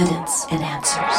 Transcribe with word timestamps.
evidence 0.00 0.46
and 0.50 0.62
answers. 0.62 1.16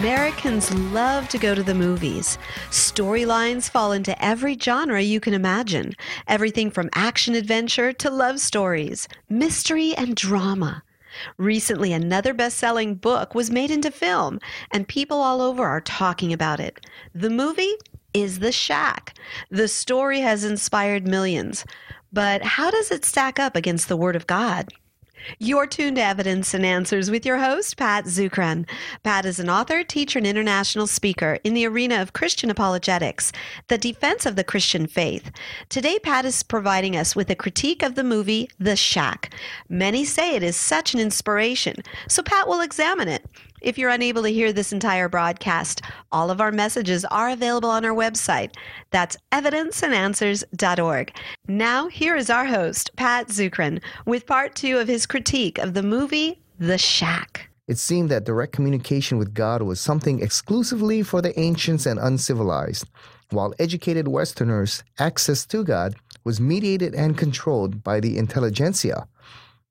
Americans 0.00 0.74
love 0.92 1.28
to 1.28 1.38
go 1.38 1.54
to 1.54 1.62
the 1.62 1.74
movies. 1.74 2.36
Storylines 2.70 3.70
fall 3.70 3.92
into 3.92 4.20
every 4.22 4.58
genre 4.58 5.00
you 5.00 5.20
can 5.20 5.32
imagine 5.32 5.92
everything 6.26 6.68
from 6.68 6.90
action 6.94 7.36
adventure 7.36 7.92
to 7.92 8.10
love 8.10 8.40
stories, 8.40 9.06
mystery, 9.28 9.94
and 9.94 10.16
drama. 10.16 10.82
Recently, 11.36 11.92
another 11.92 12.34
best 12.34 12.56
selling 12.56 12.96
book 12.96 13.36
was 13.36 13.52
made 13.52 13.70
into 13.70 13.92
film, 13.92 14.40
and 14.72 14.88
people 14.88 15.18
all 15.18 15.40
over 15.40 15.64
are 15.64 15.80
talking 15.80 16.32
about 16.32 16.58
it. 16.58 16.84
The 17.14 17.30
movie 17.30 17.74
is 18.14 18.40
The 18.40 18.50
Shack. 18.50 19.16
The 19.48 19.68
story 19.68 20.20
has 20.22 20.42
inspired 20.42 21.06
millions. 21.06 21.64
But 22.12 22.42
how 22.42 22.72
does 22.72 22.90
it 22.90 23.04
stack 23.04 23.38
up 23.38 23.54
against 23.54 23.88
the 23.88 23.96
Word 23.96 24.16
of 24.16 24.26
God? 24.26 24.72
You're 25.38 25.66
tuned 25.66 25.96
to 25.96 26.02
Evidence 26.02 26.54
and 26.54 26.64
Answers 26.64 27.10
with 27.10 27.24
your 27.24 27.38
host, 27.38 27.76
Pat 27.76 28.04
Zukeran. 28.04 28.68
Pat 29.02 29.24
is 29.24 29.38
an 29.38 29.48
author, 29.48 29.82
teacher, 29.82 30.18
and 30.18 30.26
international 30.26 30.86
speaker 30.86 31.38
in 31.44 31.54
the 31.54 31.66
arena 31.66 32.00
of 32.00 32.12
Christian 32.12 32.50
apologetics, 32.50 33.32
the 33.68 33.78
defense 33.78 34.26
of 34.26 34.36
the 34.36 34.44
Christian 34.44 34.86
faith. 34.86 35.30
Today, 35.68 35.98
Pat 35.98 36.24
is 36.24 36.42
providing 36.42 36.96
us 36.96 37.16
with 37.16 37.30
a 37.30 37.34
critique 37.34 37.82
of 37.82 37.94
the 37.94 38.04
movie 38.04 38.48
The 38.58 38.76
Shack. 38.76 39.34
Many 39.68 40.04
say 40.04 40.34
it 40.34 40.42
is 40.42 40.56
such 40.56 40.94
an 40.94 41.00
inspiration, 41.00 41.76
so 42.08 42.22
Pat 42.22 42.48
will 42.48 42.60
examine 42.60 43.08
it. 43.08 43.24
If 43.64 43.78
you're 43.78 43.88
unable 43.88 44.22
to 44.24 44.28
hear 44.28 44.52
this 44.52 44.74
entire 44.74 45.08
broadcast, 45.08 45.80
all 46.12 46.30
of 46.30 46.38
our 46.38 46.52
messages 46.52 47.06
are 47.06 47.30
available 47.30 47.70
on 47.70 47.82
our 47.86 47.94
website. 47.94 48.54
That's 48.90 49.16
evidenceandanswers.org. 49.32 51.16
Now, 51.48 51.88
here 51.88 52.14
is 52.14 52.28
our 52.28 52.44
host, 52.44 52.90
Pat 52.96 53.28
Zukeran, 53.28 53.80
with 54.04 54.26
part 54.26 54.54
two 54.54 54.76
of 54.76 54.86
his 54.86 55.06
critique 55.06 55.56
of 55.56 55.72
the 55.72 55.82
movie 55.82 56.42
The 56.58 56.76
Shack. 56.76 57.48
It 57.66 57.78
seemed 57.78 58.10
that 58.10 58.24
direct 58.24 58.52
communication 58.52 59.16
with 59.16 59.32
God 59.32 59.62
was 59.62 59.80
something 59.80 60.20
exclusively 60.20 61.02
for 61.02 61.22
the 61.22 61.38
ancients 61.40 61.86
and 61.86 61.98
uncivilized, 61.98 62.86
while 63.30 63.54
educated 63.58 64.08
Westerners' 64.08 64.84
access 64.98 65.46
to 65.46 65.64
God 65.64 65.96
was 66.22 66.38
mediated 66.38 66.94
and 66.94 67.16
controlled 67.16 67.82
by 67.82 67.98
the 68.00 68.18
intelligentsia. 68.18 69.08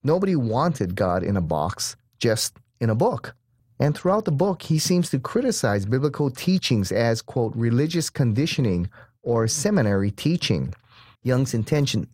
Nobody 0.03 0.35
wanted 0.35 0.95
God 0.95 1.21
in 1.21 1.37
a 1.37 1.41
box, 1.41 1.95
just 2.17 2.57
in 2.79 2.89
a 2.89 2.95
book. 2.95 3.35
And 3.83 3.93
throughout 3.93 4.23
the 4.23 4.31
book, 4.31 4.61
he 4.61 4.79
seems 4.79 5.09
to 5.09 5.19
criticize 5.19 5.85
biblical 5.85 6.29
teachings 6.29 6.89
as, 6.89 7.21
quote, 7.21 7.53
religious 7.53 8.09
conditioning 8.09 8.89
or 9.23 9.45
seminary 9.45 10.09
teaching. 10.09 10.73
Young's 11.21 11.53
intention 11.53 12.07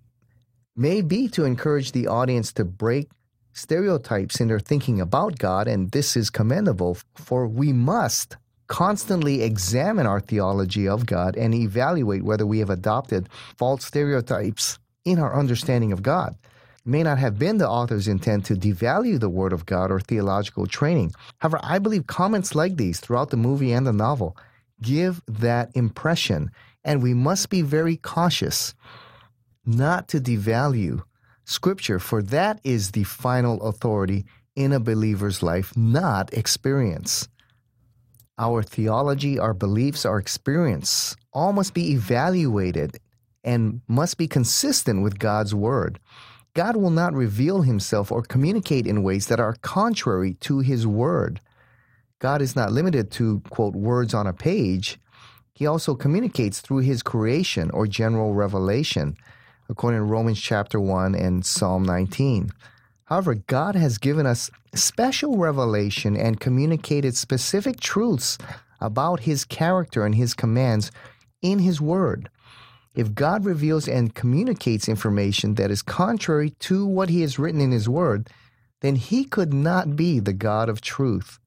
may 0.76 1.04
be 1.04 1.28
to 1.28 1.46
encourage 1.46 1.92
the 1.92 2.08
audience 2.08 2.52
to 2.54 2.66
break 2.66 3.12
stereotypes 3.54 4.42
in 4.42 4.48
their 4.48 4.60
thinking 4.60 5.00
about 5.00 5.38
God, 5.38 5.68
and 5.68 5.92
this 5.92 6.18
is 6.18 6.32
commendable, 6.32 6.98
for 7.14 7.48
we 7.48 7.72
must 7.72 8.38
constantly 8.66 9.44
examine 9.44 10.08
our 10.08 10.22
theology 10.22 10.88
of 10.88 11.06
God 11.06 11.36
and 11.36 11.54
evaluate 11.54 12.24
whether 12.24 12.48
we 12.48 12.58
have 12.58 12.72
adopted 12.72 13.30
false 13.60 13.86
stereotypes 13.86 14.80
in 15.06 15.20
our 15.20 15.38
understanding 15.38 15.92
of 15.92 16.02
God 16.02 16.36
may 16.86 17.04
not 17.04 17.18
have 17.18 17.38
been 17.38 17.58
the 17.58 17.70
author's 17.70 18.08
intent 18.08 18.46
to 18.46 18.56
devalue 18.56 19.20
the 19.20 19.30
Word 19.30 19.54
of 19.54 19.66
God 19.66 19.92
or 19.92 20.00
theological 20.00 20.66
training. 20.66 21.12
However, 21.40 21.60
I 21.64 21.80
believe 21.80 22.08
comments 22.08 22.56
like 22.56 22.78
these 22.78 23.00
throughout 23.00 23.30
the 23.30 23.38
movie 23.38 23.72
and 23.72 23.86
the 23.86 23.94
novel 23.94 24.38
give 24.82 25.22
that 25.28 25.72
impression, 25.76 26.52
and 26.84 27.04
we 27.04 27.14
must 27.14 27.50
be 27.50 27.62
very 27.62 27.98
cautious 27.98 28.74
not 29.66 30.08
to 30.10 30.20
devalue 30.20 31.02
Scripture, 31.46 32.00
for 32.00 32.22
that 32.22 32.60
is 32.64 32.92
the 32.92 33.04
final 33.04 33.62
authority 33.64 34.26
in 34.56 34.72
a 34.72 34.80
believer's 34.80 35.42
life, 35.42 35.76
not 35.76 36.32
experience. 36.34 37.28
Our 38.38 38.62
theology, 38.62 39.40
our 39.40 39.54
beliefs, 39.54 40.06
our 40.06 40.20
experience 40.20 41.16
all 41.34 41.52
must 41.52 41.74
be 41.74 41.92
evaluated 41.92 43.00
and 43.44 43.82
must 43.88 44.18
be 44.18 44.28
consistent 44.28 45.02
with 45.02 45.18
God's 45.18 45.56
Word. 45.56 46.00
God 46.54 46.76
will 46.76 46.90
not 46.90 47.14
reveal 47.14 47.62
himself 47.62 48.12
or 48.12 48.22
communicate 48.22 48.88
in 48.88 49.04
ways 49.04 49.28
that 49.28 49.40
are 49.40 49.56
contrary 49.62 50.34
to 50.42 50.60
his 50.60 50.86
word. 50.88 51.40
God 52.20 52.42
is 52.42 52.56
not 52.56 52.72
limited 52.72 53.12
to, 53.12 53.42
quote, 53.50 53.76
words 53.76 54.14
on 54.14 54.28
a 54.28 54.34
page. 54.34 55.00
He 55.54 55.66
also 55.66 55.96
communicates 55.96 56.60
through 56.60 56.80
his 56.80 57.04
creation 57.04 57.70
or 57.72 57.88
general 57.88 58.34
revelation, 58.34 59.16
according 59.70 60.00
to 60.00 60.06
Romans 60.06 60.40
chapter 60.40 60.80
1 60.80 61.16
and 61.16 61.46
Psalm 61.46 61.84
19. 61.84 62.52
However, 63.06 63.36
God 63.36 63.76
has 63.76 63.98
given 63.98 64.26
us 64.26 64.52
special 64.76 65.38
revelation 65.38 66.16
and 66.16 66.40
communicated 66.40 67.16
specific 67.16 67.80
truths 67.80 68.38
about 68.82 69.22
his 69.22 69.46
character 69.46 70.06
and 70.06 70.16
his 70.16 70.34
commands 70.34 70.92
in 71.42 71.60
his 71.60 71.82
word. 71.82 72.30
If 72.96 73.14
God 73.14 73.46
reveals 73.46 73.88
and 73.88 74.16
communicates 74.16 74.90
information 74.90 75.56
that 75.56 75.72
is 75.72 75.82
contrary 75.82 76.52
to 76.62 76.86
what 76.86 77.10
He 77.10 77.22
has 77.22 77.40
written 77.40 77.62
in 77.62 77.72
His 77.72 77.88
Word, 77.88 78.30
then 78.82 78.96
He 78.96 79.24
could 79.24 79.54
not 79.54 79.96
be 79.96 80.20
the 80.20 80.34
God 80.34 80.70
of 80.70 80.82
truth. 80.82 81.40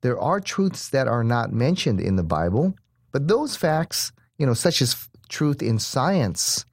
There 0.00 0.18
are 0.18 0.40
truths 0.40 0.88
that 0.88 1.06
are 1.06 1.24
not 1.24 1.52
mentioned 1.52 2.00
in 2.00 2.16
the 2.16 2.22
Bible, 2.22 2.74
but 3.12 3.28
those 3.28 3.56
facts, 3.56 4.12
you 4.38 4.46
know, 4.46 4.54
such 4.54 4.82
as 4.82 5.08
truth 5.28 5.62
in 5.62 5.78
science 5.78 6.64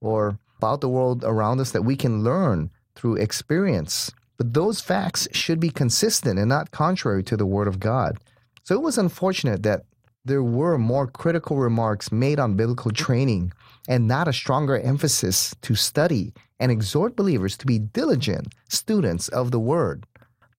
or 0.00 0.38
about 0.58 0.80
the 0.80 0.88
world 0.88 1.24
around 1.24 1.60
us 1.60 1.72
that 1.72 1.84
we 1.84 1.96
can 1.96 2.24
learn 2.24 2.70
through 2.94 3.16
experience, 3.16 4.10
but 4.36 4.54
those 4.54 4.80
facts 4.80 5.28
should 5.32 5.60
be 5.60 5.70
consistent 5.70 6.38
and 6.38 6.48
not 6.48 6.70
contrary 6.70 7.22
to 7.24 7.36
the 7.36 7.46
Word 7.46 7.68
of 7.68 7.80
God. 7.80 8.18
So 8.64 8.74
it 8.74 8.82
was 8.82 8.98
unfortunate 8.98 9.62
that 9.62 9.84
there 10.28 10.42
were 10.42 10.78
more 10.78 11.06
critical 11.06 11.56
remarks 11.56 12.12
made 12.12 12.38
on 12.38 12.54
biblical 12.54 12.90
training 12.90 13.52
and 13.88 14.06
not 14.06 14.28
a 14.28 14.32
stronger 14.32 14.78
emphasis 14.78 15.56
to 15.62 15.74
study 15.74 16.32
and 16.60 16.70
exhort 16.70 17.16
believers 17.16 17.56
to 17.56 17.66
be 17.66 17.78
diligent 17.78 18.54
students 18.68 19.28
of 19.28 19.50
the 19.50 19.58
word. 19.58 20.06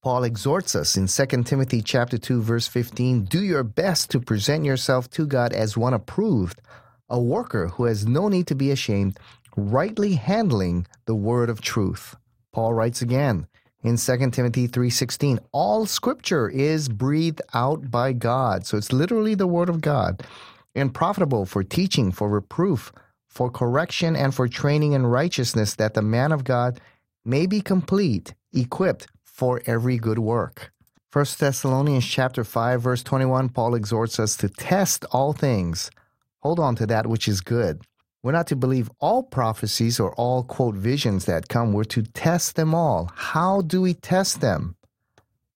Paul 0.02 0.24
exhorts 0.24 0.76
us 0.76 0.98
in 0.98 1.08
2 1.08 1.44
Timothy 1.44 1.82
chapter 1.82 2.18
2 2.18 2.42
verse 2.42 2.68
15, 2.68 3.26
do 3.26 3.44
your 3.44 3.64
best 3.64 4.10
to 4.10 4.20
present 4.20 4.66
yourself 4.66 5.10
to 5.12 5.28
God 5.28 5.54
as 5.54 5.78
one 5.78 5.94
approved, 5.94 6.62
a 7.10 7.20
worker 7.20 7.68
who 7.68 7.84
has 7.86 8.08
no 8.08 8.28
need 8.28 8.48
to 8.48 8.56
be 8.56 8.72
ashamed, 8.72 9.20
rightly 9.56 10.14
handling 10.14 10.88
the 11.06 11.16
word 11.16 11.50
of 11.50 11.62
truth. 11.62 12.16
Paul 12.54 12.74
writes 12.74 13.02
again, 13.02 13.46
in 13.84 13.98
2 13.98 14.32
Timothy 14.32 14.68
3:16 14.68 15.40
all 15.52 15.86
scripture 15.86 16.50
is 16.50 16.90
breathed 16.90 17.42
out 17.54 17.90
by 17.90 18.14
God. 18.14 18.66
So 18.66 18.78
it's 18.78 18.92
literally 18.92 19.36
the 19.36 19.48
word 19.48 19.70
of 19.70 19.82
God 19.82 20.24
and 20.76 20.94
profitable 20.94 21.46
for 21.46 21.64
teaching 21.64 22.12
for 22.12 22.30
reproof 22.30 22.92
for 23.28 23.50
correction 23.50 24.16
and 24.16 24.34
for 24.34 24.48
training 24.48 24.94
in 24.94 25.06
righteousness 25.06 25.76
that 25.76 25.94
the 25.94 26.02
man 26.02 26.32
of 26.32 26.44
God 26.44 26.80
may 27.24 27.46
be 27.46 27.62
complete 27.62 28.34
equipped 28.54 29.08
for 29.24 29.62
every 29.66 29.98
good 29.98 30.20
work. 30.20 30.72
1 31.14 31.26
Thessalonians 31.40 32.06
chapter 32.06 32.44
5 32.44 32.82
verse 32.82 33.04
21 33.04 33.50
Paul 33.50 33.76
exhorts 33.76 34.20
us 34.20 34.36
to 34.38 34.50
test 34.50 35.06
all 35.12 35.34
things. 35.34 35.90
Hold 36.40 36.60
on 36.60 36.76
to 36.76 36.86
that 36.88 37.08
which 37.08 37.28
is 37.28 37.42
good 37.42 37.82
we're 38.22 38.32
not 38.34 38.48
to 38.48 38.56
believe 38.56 38.90
all 39.00 39.24
prophecies 39.24 40.00
or 40.00 40.14
all, 40.16 40.44
quote, 40.44 40.76
visions 40.76 41.26
that 41.26 41.48
come. 41.48 41.72
We're 41.72 41.86
to 41.86 42.02
test 42.02 42.56
them 42.56 42.76
all. 42.76 43.12
How 43.16 43.62
do 43.62 43.82
we 43.82 43.94
test 43.94 44.42
them? 44.42 44.76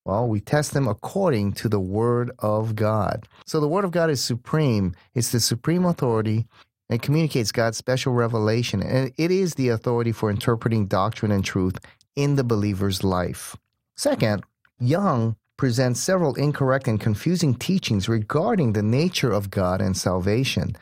Well, 0.06 0.28
we 0.28 0.40
test 0.40 0.74
them 0.74 0.88
according 0.88 1.53
to 1.53 1.69
the 1.69 1.79
Word 1.79 2.31
of 2.40 2.75
God. 2.75 3.28
So 3.46 3.59
the 3.59 3.68
Word 3.68 3.85
of 3.85 3.91
God 3.91 4.09
is 4.09 4.22
supreme, 4.22 4.94
it's 5.13 5.31
the 5.31 5.40
supreme 5.40 5.85
authority 5.85 6.46
and 6.90 7.01
communicates 7.01 7.51
God's 7.51 7.78
special 7.78 8.13
revelation. 8.13 8.84
And 8.84 9.13
it 9.18 9.31
is 9.31 9.56
the 9.56 9.69
authority 9.69 10.12
for 10.12 10.30
interpreting 10.30 10.88
doctrine 10.88 11.31
and 11.31 11.44
truth 11.44 11.78
in 12.16 12.36
the 12.36 12.44
believer's 12.44 13.04
life. 13.04 13.56
Second, 13.95 14.44
Young 14.80 15.38
presents 15.56 16.01
several 16.01 16.36
incorrect 16.36 16.88
and 16.88 17.00
confusing 17.00 17.56
teachings 17.56 18.09
regarding 18.09 18.74
the 18.74 18.83
nature 18.83 19.31
of 19.31 19.50
God 19.50 19.81
and 19.81 19.95
salvation. 19.95 20.75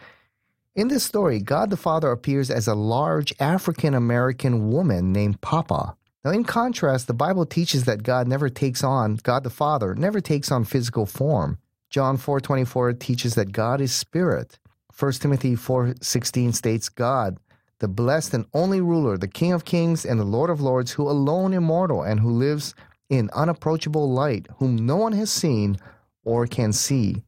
In 0.74 0.88
this 0.88 1.04
story, 1.04 1.42
God 1.42 1.70
the 1.70 1.76
Father 1.76 2.10
appears 2.12 2.50
as 2.50 2.66
a 2.66 2.76
large 2.76 3.34
African 3.42 3.94
American 3.94 4.72
woman 4.72 5.12
named 5.12 5.42
Papa. 5.42 5.98
Now, 6.24 6.32
in 6.32 6.46
contrast, 6.46 7.08
the 7.08 7.14
Bible 7.14 7.46
teaches 7.46 7.84
that 7.84 8.04
God 8.04 8.26
never 8.26 8.48
takes 8.48 8.82
on, 8.82 9.16
God 9.16 9.44
the 9.44 9.50
Father 9.50 9.94
never 9.96 10.22
takes 10.22 10.50
on 10.50 10.64
physical 10.64 11.06
form. 11.06 11.58
John 11.90 12.16
4:24 12.16 12.94
teaches 12.94 13.36
that 13.36 13.52
God 13.52 13.82
is 13.82 13.92
spirit. 13.92 14.60
1 14.94 15.20
Timothy 15.20 15.56
4:16 15.56 16.54
states 16.54 16.88
God, 16.88 17.38
the 17.80 17.90
blessed 17.90 18.34
and 18.34 18.46
only 18.54 18.80
ruler, 18.80 19.18
the 19.18 19.28
King 19.28 19.52
of 19.52 19.66
kings 19.66 20.06
and 20.06 20.18
the 20.18 20.24
Lord 20.24 20.50
of 20.50 20.62
lords, 20.62 20.92
who 20.92 21.10
alone 21.10 21.54
immortal 21.54 22.02
and 22.02 22.22
who 22.22 22.32
lives 22.32 22.76
in 23.10 23.30
unapproachable 23.34 24.10
light, 24.10 24.48
whom 24.60 24.78
no 24.78 24.96
one 24.96 25.12
has 25.12 25.32
seen 25.32 25.76
or 26.24 26.48
can 26.48 26.72
see. 26.72 27.24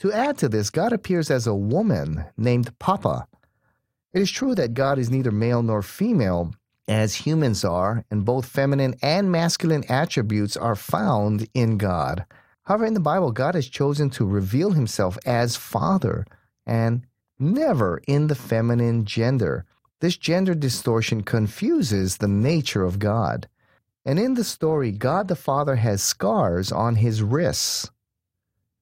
To 0.00 0.12
add 0.12 0.36
to 0.38 0.48
this, 0.48 0.70
God 0.70 0.92
appears 0.92 1.30
as 1.30 1.46
a 1.46 1.54
woman 1.54 2.26
named 2.36 2.78
Papa. 2.78 3.26
It 4.12 4.20
is 4.20 4.30
true 4.30 4.54
that 4.54 4.74
God 4.74 4.98
is 4.98 5.10
neither 5.10 5.30
male 5.30 5.62
nor 5.62 5.82
female, 5.82 6.54
as 6.88 7.14
humans 7.14 7.64
are, 7.64 8.04
and 8.10 8.24
both 8.24 8.46
feminine 8.46 8.94
and 9.02 9.32
masculine 9.32 9.84
attributes 9.88 10.56
are 10.56 10.76
found 10.76 11.48
in 11.54 11.78
God. 11.78 12.26
However, 12.64 12.86
in 12.86 12.94
the 12.94 13.00
Bible, 13.00 13.32
God 13.32 13.54
has 13.54 13.68
chosen 13.68 14.10
to 14.10 14.26
reveal 14.26 14.72
himself 14.72 15.16
as 15.24 15.56
Father 15.56 16.26
and 16.66 17.06
never 17.38 18.02
in 18.06 18.26
the 18.26 18.34
feminine 18.34 19.04
gender. 19.04 19.64
This 20.00 20.16
gender 20.16 20.54
distortion 20.54 21.22
confuses 21.22 22.18
the 22.18 22.28
nature 22.28 22.84
of 22.84 22.98
God. 22.98 23.48
And 24.04 24.18
in 24.18 24.34
the 24.34 24.44
story, 24.44 24.92
God 24.92 25.28
the 25.28 25.36
Father 25.36 25.76
has 25.76 26.02
scars 26.02 26.70
on 26.70 26.96
his 26.96 27.22
wrists. 27.22 27.90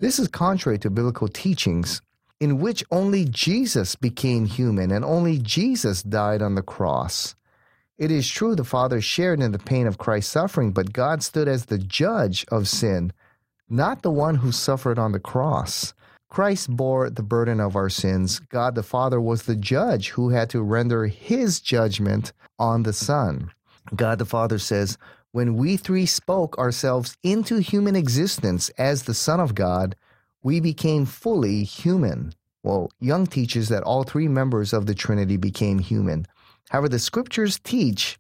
This 0.00 0.18
is 0.18 0.28
contrary 0.28 0.78
to 0.80 0.90
biblical 0.90 1.28
teachings, 1.28 2.02
in 2.40 2.58
which 2.58 2.84
only 2.90 3.24
Jesus 3.24 3.94
became 3.94 4.44
human 4.44 4.90
and 4.90 5.04
only 5.04 5.38
Jesus 5.38 6.02
died 6.02 6.42
on 6.42 6.56
the 6.56 6.62
cross. 6.62 7.36
It 7.96 8.10
is 8.10 8.28
true 8.28 8.56
the 8.56 8.64
Father 8.64 9.00
shared 9.00 9.40
in 9.40 9.52
the 9.52 9.58
pain 9.58 9.86
of 9.86 9.98
Christ's 9.98 10.32
suffering, 10.32 10.72
but 10.72 10.92
God 10.92 11.22
stood 11.22 11.46
as 11.46 11.66
the 11.66 11.78
judge 11.78 12.44
of 12.50 12.66
sin, 12.66 13.12
not 13.68 14.02
the 14.02 14.10
one 14.10 14.34
who 14.36 14.50
suffered 14.50 14.98
on 14.98 15.12
the 15.12 15.20
cross. 15.20 15.94
Christ 16.28 16.68
bore 16.68 17.08
the 17.08 17.22
burden 17.22 17.60
of 17.60 17.76
our 17.76 17.88
sins. 17.88 18.40
God 18.40 18.74
the 18.74 18.82
Father 18.82 19.20
was 19.20 19.44
the 19.44 19.54
judge 19.54 20.10
who 20.10 20.30
had 20.30 20.50
to 20.50 20.62
render 20.62 21.06
his 21.06 21.60
judgment 21.60 22.32
on 22.58 22.82
the 22.82 22.92
Son. 22.92 23.52
God 23.94 24.18
the 24.18 24.24
Father 24.24 24.58
says, 24.58 24.98
When 25.34 25.56
we 25.56 25.76
three 25.76 26.06
spoke 26.06 26.56
ourselves 26.58 27.16
into 27.24 27.56
human 27.56 27.96
existence 27.96 28.68
as 28.78 29.02
the 29.02 29.14
Son 29.14 29.40
of 29.40 29.56
God, 29.56 29.96
we 30.44 30.60
became 30.60 31.06
fully 31.06 31.64
human. 31.64 32.34
Well, 32.62 32.92
Young 33.00 33.26
teaches 33.26 33.68
that 33.68 33.82
all 33.82 34.04
three 34.04 34.28
members 34.28 34.72
of 34.72 34.86
the 34.86 34.94
Trinity 34.94 35.36
became 35.36 35.80
human. 35.80 36.26
However, 36.70 36.88
the 36.88 37.00
scriptures 37.00 37.58
teach 37.58 38.16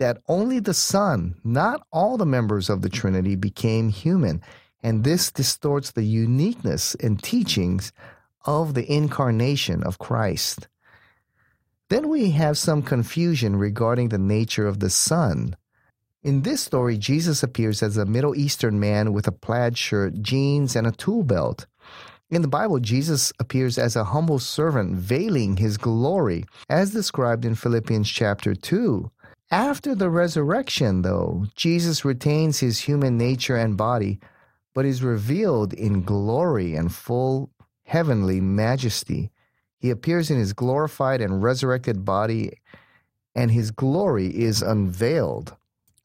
that 0.00 0.20
only 0.26 0.58
the 0.58 0.74
Son, 0.74 1.36
not 1.44 1.86
all 1.92 2.16
the 2.16 2.26
members 2.26 2.68
of 2.68 2.82
the 2.82 2.88
Trinity, 2.90 3.36
became 3.36 3.88
human. 3.88 4.42
And 4.82 5.04
this 5.04 5.30
distorts 5.30 5.92
the 5.92 6.02
uniqueness 6.02 6.96
and 6.96 7.22
teachings 7.22 7.92
of 8.44 8.74
the 8.74 8.92
incarnation 8.92 9.84
of 9.84 10.00
Christ. 10.00 10.66
Then 11.90 12.08
we 12.08 12.32
have 12.32 12.58
some 12.58 12.82
confusion 12.82 13.54
regarding 13.54 14.08
the 14.08 14.18
nature 14.18 14.66
of 14.66 14.80
the 14.80 14.90
Son. 14.90 15.54
In 16.26 16.42
this 16.42 16.60
story, 16.60 16.98
Jesus 16.98 17.44
appears 17.44 17.84
as 17.84 17.96
a 17.96 18.04
Middle 18.04 18.34
Eastern 18.34 18.80
man 18.80 19.12
with 19.12 19.28
a 19.28 19.30
plaid 19.30 19.78
shirt, 19.78 20.22
jeans, 20.22 20.74
and 20.74 20.84
a 20.84 20.90
tool 20.90 21.22
belt. 21.22 21.66
In 22.30 22.42
the 22.42 22.48
Bible, 22.48 22.80
Jesus 22.80 23.32
appears 23.38 23.78
as 23.78 23.94
a 23.94 24.02
humble 24.02 24.40
servant, 24.40 24.96
veiling 24.96 25.56
his 25.56 25.78
glory, 25.78 26.44
as 26.68 26.90
described 26.90 27.44
in 27.44 27.54
Philippians 27.54 28.10
chapter 28.10 28.56
2. 28.56 29.08
After 29.52 29.94
the 29.94 30.10
resurrection, 30.10 31.02
though, 31.02 31.46
Jesus 31.54 32.04
retains 32.04 32.58
his 32.58 32.80
human 32.80 33.16
nature 33.16 33.54
and 33.54 33.76
body, 33.76 34.18
but 34.74 34.84
is 34.84 35.04
revealed 35.04 35.74
in 35.74 36.02
glory 36.02 36.74
and 36.74 36.92
full 36.92 37.50
heavenly 37.84 38.40
majesty. 38.40 39.30
He 39.78 39.90
appears 39.90 40.28
in 40.32 40.40
his 40.40 40.54
glorified 40.54 41.20
and 41.20 41.40
resurrected 41.40 42.04
body, 42.04 42.58
and 43.36 43.52
his 43.52 43.70
glory 43.70 44.36
is 44.36 44.60
unveiled. 44.60 45.56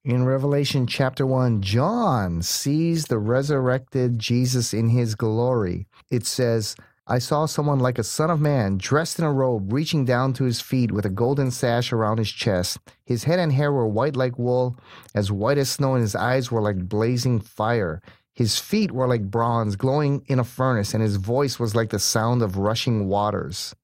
In 0.04 0.26
Revelation 0.26 0.88
chapter 0.88 1.28
1, 1.28 1.62
John 1.62 2.42
sees 2.42 3.06
the 3.06 3.20
resurrected 3.20 4.18
Jesus 4.18 4.74
in 4.74 4.90
his 4.90 5.14
glory. 5.14 5.86
It 6.10 6.26
says, 6.26 6.76
I 7.06 7.20
saw 7.20 7.46
someone 7.46 7.78
like 7.78 8.00
a 8.00 8.04
son 8.04 8.32
of 8.32 8.42
man, 8.42 8.80
dressed 8.80 9.20
in 9.20 9.26
a 9.26 9.32
robe, 9.32 9.72
reaching 9.72 10.04
down 10.04 10.34
to 10.34 10.46
his 10.46 10.60
feet 10.60 10.92
with 10.92 11.06
a 11.06 11.12
golden 11.12 11.52
sash 11.52 11.94
around 11.94 12.18
his 12.18 12.32
chest. 12.32 12.80
His 13.06 13.26
head 13.26 13.38
and 13.38 13.54
hair 13.54 13.72
were 13.72 13.88
white 13.88 14.16
like 14.16 14.40
wool, 14.40 14.76
as 15.14 15.32
white 15.32 15.60
as 15.60 15.70
snow, 15.70 15.94
and 15.94 16.02
his 16.02 16.16
eyes 16.16 16.52
were 16.52 16.64
like 16.64 16.90
blazing 16.90 17.40
fire. 17.40 18.02
His 18.34 18.58
feet 18.58 18.92
were 18.92 19.08
like 19.08 19.30
bronze, 19.30 19.76
glowing 19.76 20.24
in 20.26 20.40
a 20.40 20.44
furnace, 20.44 20.96
and 20.96 21.04
his 21.04 21.18
voice 21.18 21.60
was 21.60 21.76
like 21.76 21.92
the 21.92 22.00
sound 22.00 22.42
of 22.42 22.58
rushing 22.58 23.08
waters. 23.08 23.76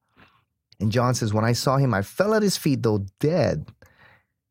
And 0.80 0.90
John 0.90 1.14
says, 1.14 1.32
When 1.32 1.44
I 1.44 1.52
saw 1.52 1.76
him, 1.76 1.94
I 1.94 2.02
fell 2.02 2.34
at 2.34 2.42
his 2.42 2.56
feet, 2.56 2.82
though 2.82 3.06
dead. 3.20 3.66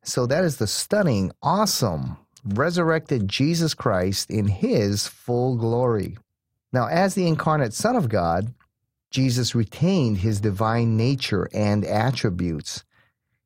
So 0.08 0.26
that 0.28 0.46
is 0.46 0.56
the 0.56 0.68
stunning, 0.68 1.34
awesome, 1.44 2.16
resurrected 2.46 3.28
Jesus 3.28 3.74
Christ 3.74 4.30
in 4.30 4.48
his 4.48 5.06
full 5.06 5.58
glory. 5.58 6.18
Now, 6.72 6.88
as 6.88 7.14
the 7.14 7.28
incarnate 7.28 7.74
Son 7.74 7.98
of 7.98 8.08
God, 8.08 8.54
Jesus 9.12 9.54
retained 9.54 10.20
his 10.20 10.40
divine 10.40 10.96
nature 10.96 11.50
and 11.54 11.84
attributes. 11.84 12.86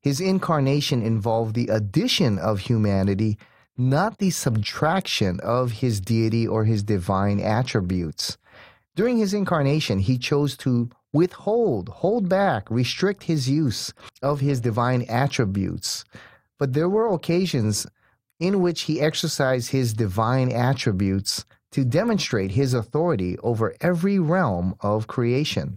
His 0.04 0.22
incarnation 0.22 1.02
involved 1.02 1.56
the 1.56 1.68
addition 1.68 2.38
of 2.38 2.60
humanity, 2.60 3.40
not 3.75 4.19
the 4.19 4.30
subtraction 4.30 5.40
of 5.40 5.72
his 5.72 6.00
deity 6.00 6.48
or 6.48 6.66
his 6.66 6.84
divine 6.84 7.40
attributes. 7.40 8.38
During 8.96 9.18
his 9.18 9.34
incarnation, 9.34 9.98
he 9.98 10.19
chose 10.19 10.56
to 10.57 10.92
withhold, 11.12 11.90
hold 11.90 12.30
back, 12.30 12.69
restrict 12.69 13.24
his 13.24 13.50
use 13.50 13.94
of 14.22 14.42
his 14.42 14.62
divine 14.62 15.07
attributes. 15.10 16.06
But 16.62 16.74
there 16.74 16.88
were 16.88 17.12
occasions 17.12 17.88
in 18.40 18.62
which 18.62 18.84
he 18.84 19.02
exercised 19.02 19.72
his 19.72 19.96
divine 19.96 20.52
attributes 20.52 21.44
to 21.72 21.84
demonstrate 21.84 22.52
his 22.52 22.75
authority 22.75 23.36
over 23.40 23.74
every 23.81 24.19
realm 24.19 24.75
of 24.80 25.08
creation. 25.08 25.74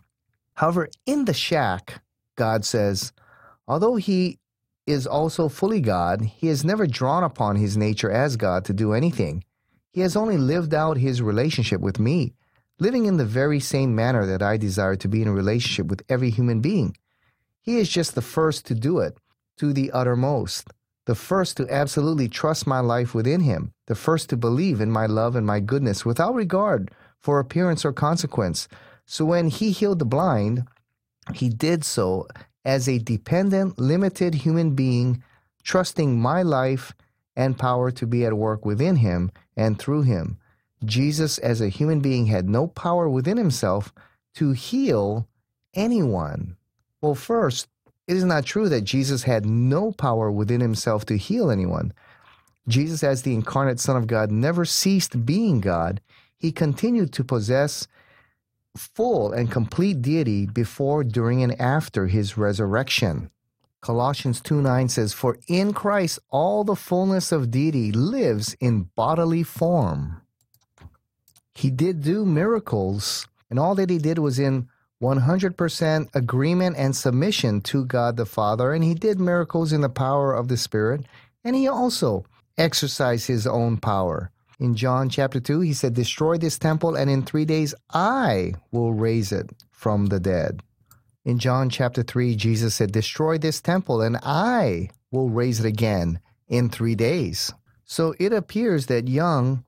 However, 0.56 0.90
in 1.06 1.24
the 1.24 1.32
shack, 1.32 2.02
God 2.36 2.66
says, 2.66 3.14
although 3.66 3.96
he 3.96 4.38
is 4.86 5.06
also 5.06 5.48
fully 5.48 5.80
God, 5.80 6.20
he 6.20 6.48
has 6.48 6.66
never 6.66 6.86
drawn 6.86 7.24
upon 7.24 7.56
his 7.56 7.78
nature 7.78 8.10
as 8.10 8.36
God 8.36 8.66
to 8.66 8.74
do 8.74 8.92
anything. 8.92 9.42
He 9.90 10.02
has 10.02 10.14
only 10.14 10.36
lived 10.36 10.74
out 10.74 10.98
his 10.98 11.22
relationship 11.22 11.80
with 11.80 11.98
me, 11.98 12.34
living 12.78 13.06
in 13.06 13.16
the 13.16 13.24
very 13.24 13.58
same 13.58 13.94
manner 13.94 14.26
that 14.26 14.42
I 14.42 14.58
desire 14.58 14.96
to 14.96 15.08
be 15.08 15.22
in 15.22 15.28
a 15.28 15.32
relationship 15.32 15.86
with 15.86 16.02
every 16.10 16.28
human 16.28 16.60
being. 16.60 16.94
He 17.62 17.78
is 17.78 17.88
just 17.88 18.14
the 18.14 18.20
first 18.20 18.66
to 18.66 18.74
do 18.74 18.98
it 18.98 19.16
to 19.58 19.72
the 19.72 19.90
uttermost, 19.92 20.68
the 21.06 21.14
first 21.14 21.56
to 21.56 21.70
absolutely 21.70 22.28
trust 22.28 22.66
my 22.66 22.80
life 22.80 23.14
within 23.14 23.40
Him, 23.40 23.72
the 23.86 23.94
first 23.94 24.30
to 24.30 24.36
believe 24.36 24.80
in 24.80 24.90
my 24.90 25.06
love 25.06 25.36
and 25.36 25.46
my 25.46 25.60
goodness 25.60 26.04
without 26.04 26.34
regard 26.34 26.90
for 27.20 27.38
appearance 27.38 27.84
or 27.84 27.92
consequence. 27.92 28.68
So 29.06 29.24
when 29.24 29.48
He 29.48 29.70
healed 29.70 29.98
the 29.98 30.04
blind, 30.04 30.64
He 31.34 31.48
did 31.48 31.84
so 31.84 32.26
as 32.64 32.88
a 32.88 32.98
dependent, 32.98 33.78
limited 33.78 34.34
human 34.34 34.74
being, 34.74 35.22
trusting 35.62 36.18
my 36.18 36.42
life 36.42 36.94
and 37.36 37.58
power 37.58 37.90
to 37.90 38.06
be 38.06 38.24
at 38.24 38.34
work 38.34 38.64
within 38.64 38.96
Him 38.96 39.30
and 39.56 39.78
through 39.78 40.02
Him. 40.02 40.38
Jesus, 40.84 41.38
as 41.38 41.60
a 41.60 41.68
human 41.68 42.00
being, 42.00 42.26
had 42.26 42.48
no 42.48 42.66
power 42.66 43.08
within 43.08 43.36
Himself 43.36 43.92
to 44.34 44.52
heal 44.52 45.28
anyone. 45.74 46.56
Well, 47.00 47.14
first, 47.14 47.68
it 48.06 48.16
is 48.16 48.24
not 48.24 48.44
true 48.44 48.68
that 48.68 48.82
Jesus 48.82 49.22
had 49.22 49.46
no 49.46 49.92
power 49.92 50.30
within 50.30 50.60
himself 50.60 51.06
to 51.06 51.16
heal 51.16 51.50
anyone. 51.50 51.92
Jesus, 52.68 53.02
as 53.02 53.22
the 53.22 53.34
incarnate 53.34 53.80
Son 53.80 53.96
of 53.96 54.06
God, 54.06 54.30
never 54.30 54.64
ceased 54.64 55.24
being 55.24 55.60
God. 55.60 56.00
He 56.36 56.52
continued 56.52 57.12
to 57.14 57.24
possess 57.24 57.86
full 58.76 59.32
and 59.32 59.50
complete 59.50 60.02
deity 60.02 60.46
before, 60.46 61.04
during, 61.04 61.42
and 61.42 61.58
after 61.60 62.06
his 62.06 62.36
resurrection. 62.36 63.30
Colossians 63.80 64.40
2 64.40 64.62
9 64.62 64.88
says, 64.88 65.12
For 65.12 65.38
in 65.46 65.72
Christ 65.72 66.18
all 66.30 66.64
the 66.64 66.76
fullness 66.76 67.32
of 67.32 67.50
deity 67.50 67.92
lives 67.92 68.56
in 68.60 68.90
bodily 68.96 69.42
form. 69.42 70.22
He 71.54 71.70
did 71.70 72.02
do 72.02 72.24
miracles, 72.24 73.28
and 73.50 73.58
all 73.58 73.74
that 73.74 73.90
he 73.90 73.98
did 73.98 74.18
was 74.18 74.38
in 74.38 74.68
100% 75.04 76.08
agreement 76.14 76.76
and 76.78 76.96
submission 76.96 77.60
to 77.60 77.84
God 77.84 78.16
the 78.16 78.24
Father, 78.24 78.72
and 78.72 78.82
he 78.82 78.94
did 78.94 79.20
miracles 79.20 79.72
in 79.72 79.82
the 79.82 79.90
power 79.90 80.32
of 80.32 80.48
the 80.48 80.56
Spirit, 80.56 81.04
and 81.44 81.54
he 81.54 81.68
also 81.68 82.24
exercised 82.56 83.26
his 83.26 83.46
own 83.46 83.76
power. 83.76 84.30
In 84.58 84.74
John 84.74 85.10
chapter 85.10 85.40
2, 85.40 85.60
he 85.60 85.74
said, 85.74 85.92
Destroy 85.92 86.38
this 86.38 86.58
temple, 86.58 86.96
and 86.96 87.10
in 87.10 87.22
three 87.22 87.44
days 87.44 87.74
I 87.92 88.54
will 88.72 88.94
raise 88.94 89.30
it 89.30 89.50
from 89.70 90.06
the 90.06 90.20
dead. 90.20 90.62
In 91.24 91.38
John 91.38 91.68
chapter 91.68 92.02
3, 92.02 92.34
Jesus 92.34 92.74
said, 92.74 92.92
Destroy 92.92 93.36
this 93.36 93.60
temple, 93.60 94.00
and 94.00 94.16
I 94.22 94.88
will 95.10 95.28
raise 95.28 95.60
it 95.60 95.66
again 95.66 96.18
in 96.48 96.70
three 96.70 96.94
days. 96.94 97.52
So 97.84 98.14
it 98.18 98.32
appears 98.32 98.86
that 98.86 99.08
Young 99.08 99.64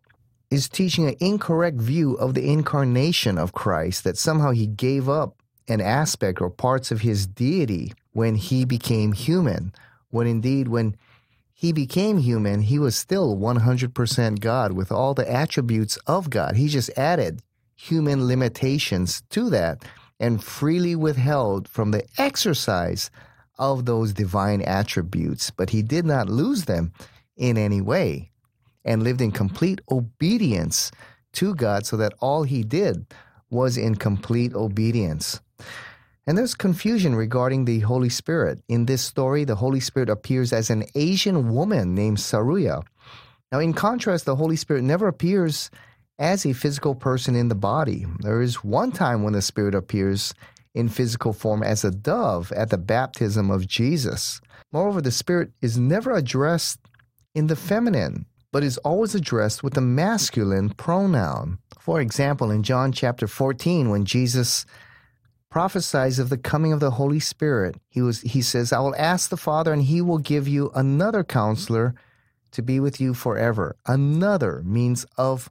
is 0.50 0.68
teaching 0.68 1.08
an 1.08 1.16
incorrect 1.20 1.78
view 1.78 2.14
of 2.14 2.34
the 2.34 2.50
incarnation 2.50 3.38
of 3.38 3.52
Christ, 3.52 4.04
that 4.04 4.18
somehow 4.18 4.50
he 4.50 4.66
gave 4.66 5.08
up 5.08 5.42
an 5.68 5.80
aspect 5.80 6.40
or 6.40 6.50
parts 6.50 6.90
of 6.90 7.00
his 7.00 7.26
deity 7.26 7.92
when 8.12 8.36
he 8.36 8.64
became 8.64 9.12
human, 9.12 9.72
when 10.10 10.26
indeed, 10.26 10.68
when 10.68 10.96
he 11.52 11.72
became 11.72 12.18
human, 12.18 12.60
he 12.60 12.78
was 12.78 12.94
still 12.94 13.36
100% 13.36 14.40
God 14.40 14.72
with 14.72 14.92
all 14.92 15.14
the 15.14 15.30
attributes 15.30 15.96
of 16.06 16.30
God. 16.30 16.56
He 16.56 16.68
just 16.68 16.90
added 16.96 17.42
human 17.74 18.26
limitations 18.26 19.22
to 19.30 19.50
that 19.50 19.84
and 20.20 20.42
freely 20.42 20.94
withheld 20.94 21.68
from 21.68 21.90
the 21.90 22.04
exercise 22.18 23.10
of 23.58 23.84
those 23.84 24.12
divine 24.12 24.62
attributes, 24.62 25.50
but 25.50 25.70
he 25.70 25.82
did 25.82 26.04
not 26.04 26.28
lose 26.28 26.66
them 26.66 26.92
in 27.36 27.58
any 27.58 27.80
way 27.80 28.30
and 28.86 29.02
lived 29.02 29.20
in 29.20 29.32
complete 29.32 29.80
obedience 29.90 30.90
to 31.34 31.54
God 31.54 31.84
so 31.84 31.98
that 31.98 32.14
all 32.20 32.44
he 32.44 32.62
did 32.62 33.06
was 33.50 33.76
in 33.76 33.96
complete 33.96 34.54
obedience. 34.54 35.40
And 36.26 36.36
there's 36.36 36.54
confusion 36.54 37.14
regarding 37.14 37.64
the 37.64 37.80
Holy 37.80 38.08
Spirit. 38.08 38.60
In 38.68 38.86
this 38.86 39.02
story, 39.02 39.44
the 39.44 39.54
Holy 39.54 39.80
Spirit 39.80 40.08
appears 40.08 40.52
as 40.52 40.70
an 40.70 40.84
Asian 40.94 41.52
woman 41.52 41.94
named 41.94 42.16
Sarayu. 42.16 42.82
Now, 43.52 43.60
in 43.60 43.74
contrast, 43.74 44.24
the 44.24 44.34
Holy 44.34 44.56
Spirit 44.56 44.82
never 44.82 45.06
appears 45.06 45.70
as 46.18 46.44
a 46.44 46.52
physical 46.52 46.94
person 46.94 47.36
in 47.36 47.48
the 47.48 47.54
body. 47.54 48.06
There 48.20 48.42
is 48.42 48.64
one 48.64 48.90
time 48.90 49.22
when 49.22 49.34
the 49.34 49.42
Spirit 49.42 49.74
appears 49.74 50.34
in 50.74 50.88
physical 50.88 51.32
form 51.32 51.62
as 51.62 51.84
a 51.84 51.90
dove 51.90 52.50
at 52.52 52.70
the 52.70 52.78
baptism 52.78 53.50
of 53.50 53.66
Jesus. 53.66 54.40
Moreover, 54.72 55.00
the 55.00 55.12
Spirit 55.12 55.52
is 55.62 55.78
never 55.78 56.12
addressed 56.12 56.80
in 57.34 57.46
the 57.46 57.56
feminine, 57.56 58.26
but 58.56 58.64
is 58.64 58.78
always 58.78 59.14
addressed 59.14 59.62
with 59.62 59.76
a 59.76 59.82
masculine 59.82 60.70
pronoun. 60.70 61.58
For 61.78 62.00
example, 62.00 62.50
in 62.50 62.62
John 62.62 62.90
chapter 62.90 63.26
14, 63.26 63.90
when 63.90 64.06
Jesus 64.06 64.64
prophesies 65.50 66.18
of 66.18 66.30
the 66.30 66.38
coming 66.38 66.72
of 66.72 66.80
the 66.80 66.92
Holy 66.92 67.20
Spirit, 67.20 67.76
he, 67.90 68.00
was, 68.00 68.22
he 68.22 68.40
says, 68.40 68.72
I 68.72 68.78
will 68.78 68.94
ask 68.96 69.28
the 69.28 69.36
Father, 69.36 69.74
and 69.74 69.82
he 69.82 70.00
will 70.00 70.16
give 70.16 70.48
you 70.48 70.70
another 70.74 71.22
counselor 71.22 71.96
to 72.52 72.62
be 72.62 72.80
with 72.80 72.98
you 72.98 73.12
forever. 73.12 73.76
Another 73.84 74.62
means 74.64 75.04
of 75.18 75.50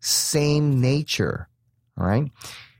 same 0.00 0.80
nature. 0.80 1.48
Right? 1.96 2.32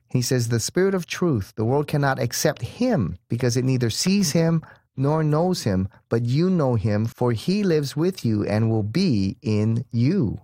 He 0.09 0.21
says, 0.21 0.49
The 0.49 0.59
Spirit 0.59 0.97
of 0.97 1.07
truth, 1.07 1.53
the 1.55 1.65
world 1.65 1.87
cannot 1.87 2.19
accept 2.19 2.63
him 2.63 3.19
because 3.29 3.57
it 3.57 3.65
neither 3.65 3.89
sees 3.89 4.33
him 4.33 4.65
nor 4.97 5.23
knows 5.23 5.63
him, 5.63 5.89
but 6.09 6.25
you 6.25 6.51
know 6.51 6.75
him, 6.75 7.07
for 7.07 7.33
he 7.33 7.63
lives 7.63 7.97
with 7.97 8.25
you 8.25 8.45
and 8.45 8.71
will 8.71 8.83
be 8.83 9.37
in 9.43 9.85
you. 9.93 10.41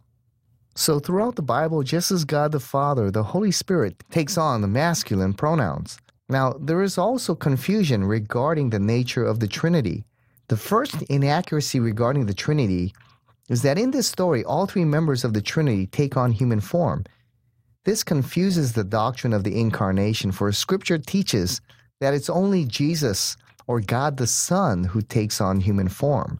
So, 0.74 0.98
throughout 0.98 1.36
the 1.36 1.42
Bible, 1.42 1.82
just 1.82 2.10
as 2.10 2.24
God 2.24 2.52
the 2.52 2.60
Father, 2.60 3.10
the 3.10 3.22
Holy 3.22 3.50
Spirit 3.50 4.02
takes 4.10 4.36
on 4.36 4.60
the 4.60 4.68
masculine 4.68 5.32
pronouns. 5.32 5.98
Now, 6.28 6.54
there 6.60 6.82
is 6.82 6.98
also 6.98 7.34
confusion 7.34 8.04
regarding 8.04 8.70
the 8.70 8.78
nature 8.78 9.24
of 9.24 9.40
the 9.40 9.48
Trinity. 9.48 10.04
The 10.48 10.56
first 10.56 11.02
inaccuracy 11.02 11.80
regarding 11.80 12.26
the 12.26 12.34
Trinity 12.34 12.92
is 13.48 13.62
that 13.62 13.78
in 13.78 13.90
this 13.90 14.08
story, 14.08 14.44
all 14.44 14.66
three 14.66 14.84
members 14.84 15.24
of 15.24 15.32
the 15.32 15.40
Trinity 15.40 15.86
take 15.86 16.16
on 16.16 16.32
human 16.32 16.60
form. 16.60 17.04
This 17.84 18.02
confuses 18.02 18.72
the 18.72 18.84
doctrine 18.84 19.32
of 19.32 19.44
the 19.44 19.58
incarnation, 19.58 20.32
for 20.32 20.50
Scripture 20.52 20.98
teaches 20.98 21.60
that 22.00 22.14
it's 22.14 22.28
only 22.28 22.64
Jesus 22.64 23.36
or 23.66 23.80
God 23.80 24.16
the 24.16 24.26
Son 24.26 24.84
who 24.84 25.02
takes 25.02 25.40
on 25.40 25.60
human 25.60 25.88
form. 25.88 26.38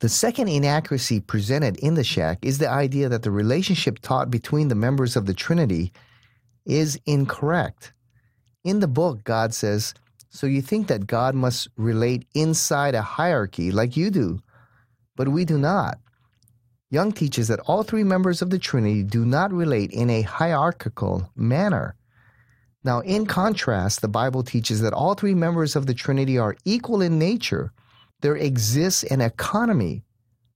The 0.00 0.08
second 0.08 0.48
inaccuracy 0.48 1.20
presented 1.20 1.76
in 1.78 1.94
the 1.94 2.04
shack 2.04 2.38
is 2.42 2.58
the 2.58 2.70
idea 2.70 3.08
that 3.08 3.22
the 3.22 3.32
relationship 3.32 3.98
taught 3.98 4.30
between 4.30 4.68
the 4.68 4.76
members 4.76 5.16
of 5.16 5.26
the 5.26 5.34
Trinity 5.34 5.92
is 6.64 7.00
incorrect. 7.04 7.92
In 8.62 8.78
the 8.78 8.86
book, 8.86 9.24
God 9.24 9.52
says, 9.54 9.94
So 10.28 10.46
you 10.46 10.62
think 10.62 10.86
that 10.86 11.08
God 11.08 11.34
must 11.34 11.68
relate 11.76 12.26
inside 12.34 12.94
a 12.94 13.02
hierarchy 13.02 13.72
like 13.72 13.96
you 13.96 14.10
do, 14.10 14.40
but 15.16 15.28
we 15.28 15.44
do 15.44 15.58
not. 15.58 15.98
Young 16.90 17.12
teaches 17.12 17.48
that 17.48 17.60
all 17.60 17.82
three 17.82 18.04
members 18.04 18.40
of 18.40 18.50
the 18.50 18.58
Trinity 18.58 19.02
do 19.02 19.24
not 19.24 19.52
relate 19.52 19.90
in 19.90 20.08
a 20.08 20.22
hierarchical 20.22 21.30
manner. 21.34 21.96
Now, 22.88 23.00
in 23.00 23.26
contrast, 23.26 24.00
the 24.00 24.08
Bible 24.08 24.42
teaches 24.42 24.80
that 24.80 24.94
all 24.94 25.12
three 25.12 25.34
members 25.34 25.76
of 25.76 25.84
the 25.84 25.92
Trinity 25.92 26.38
are 26.38 26.56
equal 26.64 27.02
in 27.02 27.18
nature. 27.18 27.70
There 28.22 28.34
exists 28.34 29.02
an 29.02 29.20
economy 29.20 30.04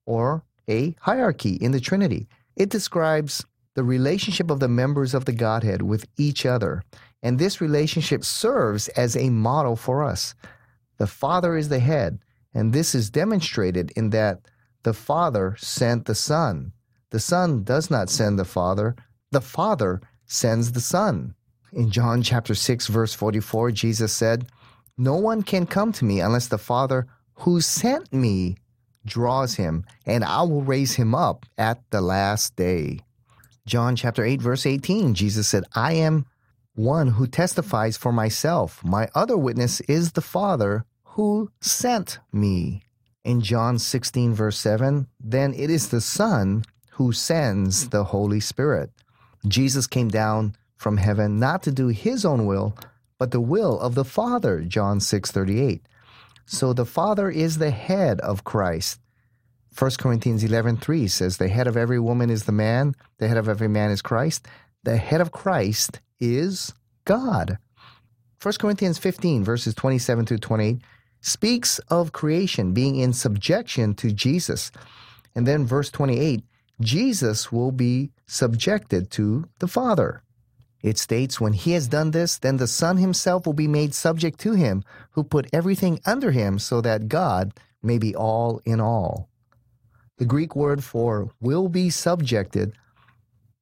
or 0.06 0.42
a 0.66 0.96
hierarchy 0.98 1.56
in 1.56 1.72
the 1.72 1.80
Trinity. 1.88 2.28
It 2.56 2.70
describes 2.70 3.44
the 3.74 3.84
relationship 3.84 4.50
of 4.50 4.60
the 4.60 4.68
members 4.68 5.12
of 5.12 5.26
the 5.26 5.34
Godhead 5.34 5.82
with 5.82 6.06
each 6.16 6.46
other. 6.46 6.82
And 7.22 7.38
this 7.38 7.60
relationship 7.60 8.24
serves 8.24 8.88
as 8.88 9.14
a 9.14 9.28
model 9.28 9.76
for 9.76 10.02
us. 10.02 10.34
The 10.96 11.06
Father 11.06 11.54
is 11.54 11.68
the 11.68 11.80
head, 11.80 12.18
and 12.54 12.72
this 12.72 12.94
is 12.94 13.10
demonstrated 13.10 13.92
in 13.94 14.08
that 14.08 14.48
the 14.84 14.94
Father 14.94 15.54
sent 15.58 16.06
the 16.06 16.14
Son. 16.14 16.72
The 17.10 17.20
Son 17.20 17.62
does 17.62 17.90
not 17.90 18.08
send 18.08 18.38
the 18.38 18.46
Father, 18.46 18.96
the 19.32 19.42
Father 19.42 20.00
sends 20.24 20.72
the 20.72 20.80
Son. 20.80 21.34
In 21.72 21.90
John 21.90 22.22
chapter 22.22 22.54
6 22.54 22.88
verse 22.88 23.14
44, 23.14 23.70
Jesus 23.70 24.12
said, 24.12 24.46
"No 24.98 25.16
one 25.16 25.42
can 25.42 25.64
come 25.64 25.90
to 25.92 26.04
me 26.04 26.20
unless 26.20 26.48
the 26.48 26.58
Father 26.58 27.06
who 27.34 27.62
sent 27.62 28.12
me 28.12 28.56
draws 29.06 29.54
him, 29.54 29.84
and 30.04 30.22
I 30.22 30.42
will 30.42 30.62
raise 30.62 30.94
him 30.94 31.14
up 31.14 31.46
at 31.56 31.82
the 31.90 32.02
last 32.02 32.56
day." 32.56 33.00
John 33.64 33.96
chapter 33.96 34.22
8 34.22 34.42
verse 34.42 34.66
18, 34.66 35.14
Jesus 35.14 35.48
said, 35.48 35.64
"I 35.74 35.94
am 35.94 36.26
one 36.74 37.08
who 37.12 37.26
testifies 37.26 37.96
for 37.96 38.12
myself. 38.12 38.84
My 38.84 39.08
other 39.14 39.38
witness 39.38 39.80
is 39.82 40.12
the 40.12 40.20
Father 40.20 40.84
who 41.16 41.50
sent 41.62 42.18
me." 42.32 42.82
In 43.24 43.40
John 43.40 43.78
16, 43.78 44.34
verse 44.34 44.58
7, 44.58 45.06
then 45.18 45.54
it 45.54 45.70
is 45.70 45.88
the 45.88 46.00
Son 46.00 46.64
who 46.92 47.12
sends 47.12 47.88
the 47.88 48.04
Holy 48.04 48.40
Spirit. 48.40 48.90
Jesus 49.46 49.86
came 49.86 50.08
down 50.08 50.54
from 50.82 50.98
heaven 50.98 51.38
not 51.38 51.62
to 51.62 51.72
do 51.72 51.88
his 51.88 52.24
own 52.24 52.44
will, 52.44 52.76
but 53.18 53.30
the 53.30 53.40
will 53.40 53.78
of 53.80 53.94
the 53.94 54.04
Father, 54.04 54.60
John 54.60 55.00
6, 55.00 55.30
38. 55.30 55.86
So 56.44 56.72
the 56.72 56.84
Father 56.84 57.30
is 57.30 57.58
the 57.58 57.70
head 57.70 58.20
of 58.20 58.44
Christ. 58.44 58.98
1 59.78 59.92
Corinthians 59.98 60.44
11, 60.44 60.78
3 60.78 61.08
says, 61.08 61.36
The 61.36 61.48
head 61.48 61.66
of 61.66 61.76
every 61.76 61.98
woman 61.98 62.28
is 62.28 62.44
the 62.44 62.52
man, 62.52 62.94
the 63.18 63.28
head 63.28 63.38
of 63.38 63.48
every 63.48 63.68
man 63.68 63.90
is 63.90 64.02
Christ. 64.02 64.46
The 64.82 64.96
head 64.96 65.20
of 65.20 65.32
Christ 65.32 66.00
is 66.20 66.74
God. 67.04 67.58
1 68.42 68.54
Corinthians 68.58 68.98
15, 68.98 69.44
verses 69.44 69.74
27 69.74 70.26
through 70.26 70.38
28 70.38 70.78
speaks 71.20 71.78
of 71.88 72.12
creation 72.12 72.72
being 72.74 72.96
in 72.96 73.12
subjection 73.12 73.94
to 73.94 74.12
Jesus. 74.12 74.72
And 75.34 75.46
then 75.46 75.64
verse 75.64 75.90
28 75.90 76.42
Jesus 76.80 77.52
will 77.52 77.70
be 77.70 78.10
subjected 78.26 79.10
to 79.12 79.48
the 79.60 79.68
Father. 79.68 80.22
It 80.82 80.98
states, 80.98 81.40
When 81.40 81.52
he 81.52 81.72
has 81.72 81.88
done 81.88 82.10
this, 82.10 82.38
then 82.38 82.56
the 82.56 82.66
Son 82.66 82.96
himself 82.96 83.46
will 83.46 83.52
be 83.52 83.68
made 83.68 83.94
subject 83.94 84.40
to 84.40 84.52
him, 84.52 84.82
who 85.12 85.22
put 85.22 85.48
everything 85.52 86.00
under 86.04 86.32
him, 86.32 86.58
so 86.58 86.80
that 86.80 87.08
God 87.08 87.54
may 87.82 87.98
be 87.98 88.14
all 88.14 88.60
in 88.64 88.80
all. 88.80 89.28
The 90.18 90.24
Greek 90.24 90.54
word 90.54 90.84
for 90.84 91.30
will 91.40 91.68
be 91.68 91.90
subjected 91.90 92.76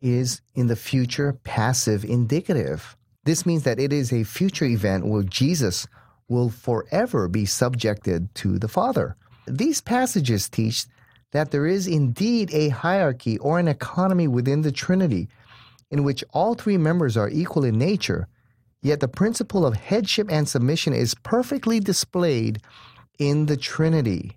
is 0.01 0.41
in 0.55 0.67
the 0.67 0.77
future 0.77 1.35
passive 1.45 2.05
indicative. 2.05 2.97
This 3.25 3.45
means 3.45 3.65
that 3.65 3.79
it 3.79 3.93
is 3.93 4.13
a 4.13 4.25
future 4.25 4.65
event 4.65 5.07
where 5.07 5.23
Jesus 5.23 5.87
will 6.29 6.49
forever 6.49 7.29
be 7.29 7.45
subjected 7.45 8.35
to 8.37 8.59
the 8.59 8.69
Father. 8.69 9.17
These 9.47 9.81
passages 9.81 10.49
teach 10.49 10.87
that 11.33 11.51
there 11.51 11.67
is 11.67 11.87
indeed 11.87 12.51
a 12.53 12.71
hierarchy 12.71 13.39
or 13.39 13.59
an 13.59 13.69
economy 13.69 14.27
within 14.27 14.63
the 14.63 14.73
Trinity 14.73 15.29
in 15.91 16.05
which 16.05 16.25
all 16.31 16.55
three 16.55 16.77
members 16.77 17.17
are 17.17 17.29
equal 17.29 17.65
in 17.65 17.79
nature, 17.79 18.29
yet 18.83 19.01
the 19.01 19.09
principle 19.09 19.67
of 19.67 19.75
headship 19.75 20.31
and 20.31 20.49
submission 20.49 20.93
is 20.93 21.15
perfectly 21.15 21.81
displayed 21.81 22.61
in 23.19 23.47
the 23.47 23.57
Trinity. 23.57 24.37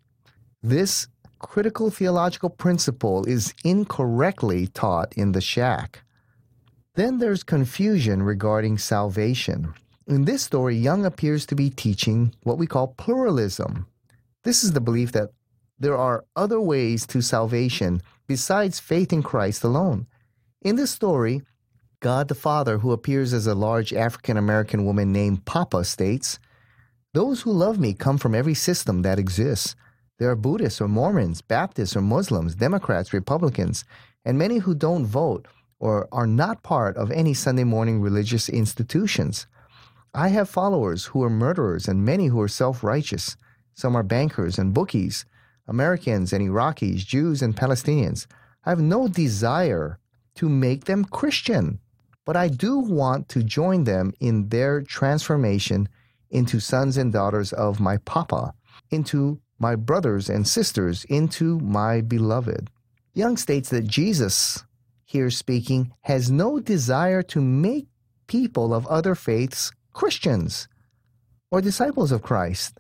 This 0.62 1.08
critical 1.40 1.90
theological 1.90 2.50
principle 2.50 3.26
is 3.26 3.54
incorrectly 3.64 4.68
taught 4.68 5.14
in 5.14 5.34
the 5.34 5.42
shack. 5.42 6.04
Then 6.96 7.18
there's 7.20 7.44
confusion 7.44 8.24
regarding 8.24 8.78
salvation. 8.78 9.74
In 10.08 10.26
this 10.26 10.44
story, 10.44 10.76
Young 10.76 11.06
appears 11.06 11.46
to 11.48 11.56
be 11.56 11.70
teaching 11.70 12.34
what 12.44 12.58
we 12.58 12.68
call 12.68 12.88
pluralism. 12.88 13.88
This 14.44 14.64
is 14.64 14.74
the 14.74 14.82
belief 14.82 15.12
that 15.14 15.32
there 15.80 15.98
are 15.98 16.26
other 16.36 16.62
ways 16.62 17.06
to 17.08 17.22
salvation 17.22 18.02
besides 18.28 18.80
faith 18.80 19.12
in 19.12 19.24
Christ 19.24 19.64
alone. 19.64 20.08
In 20.64 20.78
this 20.78 20.92
story, 20.92 21.42
God 22.00 22.30
the 22.30 22.36
Father, 22.36 22.78
who 22.78 22.94
appears 22.94 23.34
as 23.34 23.48
a 23.48 23.54
large 23.54 23.92
African 23.92 24.38
American 24.38 24.86
woman 24.86 25.12
named 25.12 25.44
Papa, 25.44 25.84
states, 25.84 26.40
Those 27.14 27.42
who 27.42 27.52
love 27.52 27.78
me 27.78 27.94
come 27.94 28.18
from 28.18 28.34
every 28.34 28.54
system 28.54 29.02
that 29.02 29.20
exists. 29.20 29.76
There 30.20 30.30
are 30.30 30.38
Buddhists 30.38 30.80
or 30.80 30.88
Mormons, 30.88 31.42
Baptists 31.42 31.98
or 31.98 32.02
Muslims, 32.02 32.56
Democrats, 32.56 33.12
Republicans, 33.12 33.84
and 34.24 34.38
many 34.38 34.60
who 34.60 34.74
don't 34.74 35.06
vote 35.06 35.50
or 35.80 36.08
are 36.14 36.28
not 36.28 36.64
part 36.64 36.96
of 36.96 37.12
any 37.12 37.34
Sunday 37.34 37.66
morning 37.66 38.00
religious 38.00 38.48
institutions. 38.48 39.48
I 40.14 40.30
have 40.30 40.48
followers 40.48 41.08
who 41.08 41.24
are 41.24 41.30
murderers 41.30 41.90
and 41.90 42.06
many 42.06 42.28
who 42.28 42.40
are 42.40 42.48
self 42.48 42.86
righteous. 42.86 43.36
Some 43.74 43.98
are 43.98 44.04
bankers 44.04 44.58
and 44.58 44.74
bookies, 44.74 45.26
Americans 45.68 46.32
and 46.32 46.42
Iraqis, 46.42 47.06
Jews 47.06 47.42
and 47.42 47.54
Palestinians. 47.54 48.28
I 48.64 48.70
have 48.70 48.80
no 48.80 49.10
desire 49.10 50.00
to 50.36 50.50
make 50.50 50.86
them 50.86 51.06
Christian, 51.06 51.80
but 52.26 52.36
I 52.36 52.48
do 52.48 52.80
want 52.80 53.30
to 53.30 53.44
join 53.44 53.84
them 53.84 54.14
in 54.20 54.50
their 54.50 54.82
transformation 54.82 55.90
into 56.30 56.60
sons 56.60 56.98
and 56.98 57.14
daughters 57.14 57.54
of 57.54 57.80
my 57.80 57.98
Papa, 57.98 58.54
into 58.90 59.40
my 59.60 59.76
brothers 59.76 60.30
and 60.30 60.48
sisters, 60.48 61.06
into 61.06 61.60
my 61.60 62.02
beloved. 62.02 62.70
Young 63.14 63.38
states 63.38 63.70
that 63.70 63.88
Jesus, 63.88 64.64
here 65.06 65.30
speaking, 65.30 65.94
has 66.02 66.32
no 66.32 66.60
desire 66.60 67.22
to 67.24 67.42
make 67.42 67.88
people 68.28 68.74
of 68.74 68.88
other 68.88 69.16
faiths 69.16 69.72
Christians 69.94 70.68
or 71.52 71.62
disciples 71.62 72.12
of 72.12 72.24
Christ. 72.24 72.80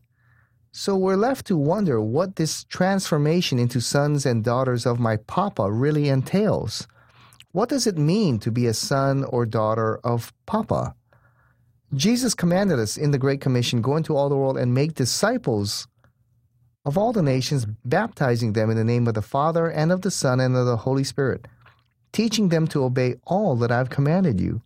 So 0.72 0.98
we're 0.98 1.16
left 1.16 1.46
to 1.48 1.58
wonder 1.58 2.02
what 2.02 2.36
this 2.36 2.64
transformation 2.64 3.60
into 3.60 3.80
sons 3.80 4.26
and 4.26 4.44
daughters 4.44 4.88
of 4.88 5.00
my 5.00 5.18
Papa 5.18 5.72
really 5.72 6.10
entails. 6.10 6.88
What 7.54 7.70
does 7.70 7.86
it 7.86 8.00
mean 8.00 8.40
to 8.40 8.52
be 8.52 8.66
a 8.66 8.74
son 8.74 9.24
or 9.26 9.46
daughter 9.46 10.00
of 10.04 10.34
Papa? 10.48 10.96
Jesus 11.94 12.34
commanded 12.34 12.80
us 12.80 12.98
in 12.98 13.12
the 13.12 13.20
Great 13.20 13.42
Commission 13.42 13.80
go 13.80 13.96
into 13.96 14.16
all 14.16 14.28
the 14.28 14.36
world 14.36 14.58
and 14.58 14.74
make 14.74 14.96
disciples 14.96 15.88
of 16.84 16.98
all 16.98 17.14
the 17.14 17.22
nations, 17.22 17.68
baptizing 17.86 18.54
them 18.54 18.72
in 18.72 18.76
the 18.76 18.84
name 18.84 19.08
of 19.08 19.14
the 19.14 19.22
Father 19.22 19.70
and 19.70 19.92
of 19.92 20.02
the 20.02 20.10
Son 20.10 20.40
and 20.40 20.56
of 20.56 20.66
the 20.66 20.78
Holy 20.78 21.04
Spirit, 21.04 21.48
teaching 22.12 22.50
them 22.50 22.66
to 22.70 22.84
obey 22.84 23.18
all 23.24 23.56
that 23.58 23.72
I've 23.72 23.92
commanded 23.92 24.42
you. 24.42 24.64